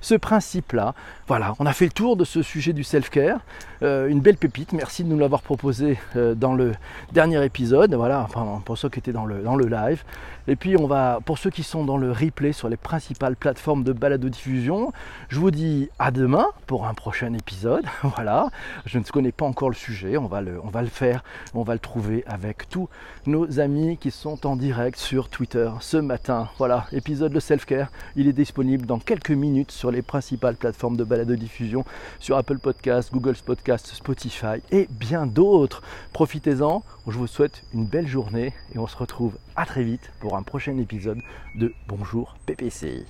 ce, 0.00 0.14
principe-là. 0.14 0.94
Voilà, 1.28 1.54
on 1.58 1.66
a 1.66 1.74
fait 1.74 1.84
le 1.84 1.90
tour 1.90 2.16
de 2.16 2.24
ce 2.24 2.40
sujet 2.40 2.72
du 2.72 2.82
self-care. 2.82 3.40
Euh, 3.82 4.08
une 4.08 4.20
belle 4.20 4.38
pépite, 4.38 4.72
merci 4.72 5.04
de 5.04 5.10
nous 5.10 5.18
l'avoir 5.18 5.42
proposé 5.42 5.98
euh, 6.16 6.34
dans 6.34 6.54
le 6.54 6.72
dernier 7.12 7.44
épisode. 7.44 7.94
Voilà, 7.94 8.22
enfin, 8.22 8.62
pour 8.64 8.78
ceux 8.78 8.88
qui 8.88 9.00
étaient 9.00 9.12
dans 9.12 9.26
le, 9.26 9.42
dans 9.42 9.54
le 9.54 9.66
live. 9.66 10.02
Et 10.48 10.56
puis 10.56 10.76
on 10.76 10.86
va, 10.86 11.20
pour 11.24 11.38
ceux 11.38 11.50
qui 11.50 11.62
sont 11.62 11.84
dans 11.84 11.96
le 11.96 12.10
replay 12.10 12.52
sur 12.52 12.68
les 12.68 12.76
principales 12.76 13.36
plateformes 13.36 13.84
de 13.84 13.92
balado-diffusion, 13.92 14.92
je 15.28 15.38
vous 15.38 15.50
dis 15.50 15.90
à 15.98 16.10
demain 16.10 16.46
pour 16.66 16.86
un 16.86 16.94
prochain 16.94 17.32
épisode. 17.34 17.84
Voilà, 18.16 18.50
je 18.86 18.98
ne 18.98 19.04
connais 19.04 19.32
pas 19.32 19.44
encore 19.44 19.70
le 19.70 19.74
sujet, 19.74 20.16
on 20.16 20.26
va 20.26 20.40
le, 20.40 20.60
on 20.62 20.68
va 20.68 20.82
le 20.82 20.88
faire, 20.88 21.24
on 21.52 21.62
va 21.62 21.72
le 21.72 21.80
trouver 21.80 22.22
avec 22.26 22.68
tous 22.68 22.88
nos 23.26 23.58
amis 23.58 23.96
qui 23.96 24.10
sont 24.10 24.46
en 24.46 24.56
direct 24.56 24.98
sur 24.98 25.28
Twitter 25.34 25.68
ce 25.80 25.96
matin. 25.96 26.48
Voilà, 26.58 26.86
épisode 26.92 27.32
de 27.32 27.40
self-care, 27.40 27.90
il 28.14 28.28
est 28.28 28.32
disponible 28.32 28.86
dans 28.86 29.00
quelques 29.00 29.32
minutes 29.32 29.72
sur 29.72 29.90
les 29.90 30.00
principales 30.00 30.54
plateformes 30.54 30.96
de 30.96 31.02
balado-diffusion, 31.02 31.84
sur 32.20 32.36
Apple 32.36 32.58
Podcasts, 32.58 33.12
Google 33.12 33.34
Podcasts, 33.44 33.88
Spotify 33.88 34.62
et 34.70 34.86
bien 34.88 35.26
d'autres. 35.26 35.82
Profitez-en, 36.12 36.84
je 37.08 37.18
vous 37.18 37.26
souhaite 37.26 37.64
une 37.74 37.84
belle 37.84 38.06
journée 38.06 38.52
et 38.76 38.78
on 38.78 38.86
se 38.86 38.96
retrouve 38.96 39.36
à 39.56 39.66
très 39.66 39.82
vite 39.82 40.12
pour 40.20 40.36
un 40.36 40.44
prochain 40.44 40.78
épisode 40.78 41.18
de 41.56 41.72
Bonjour 41.88 42.36
PPC. 42.46 43.04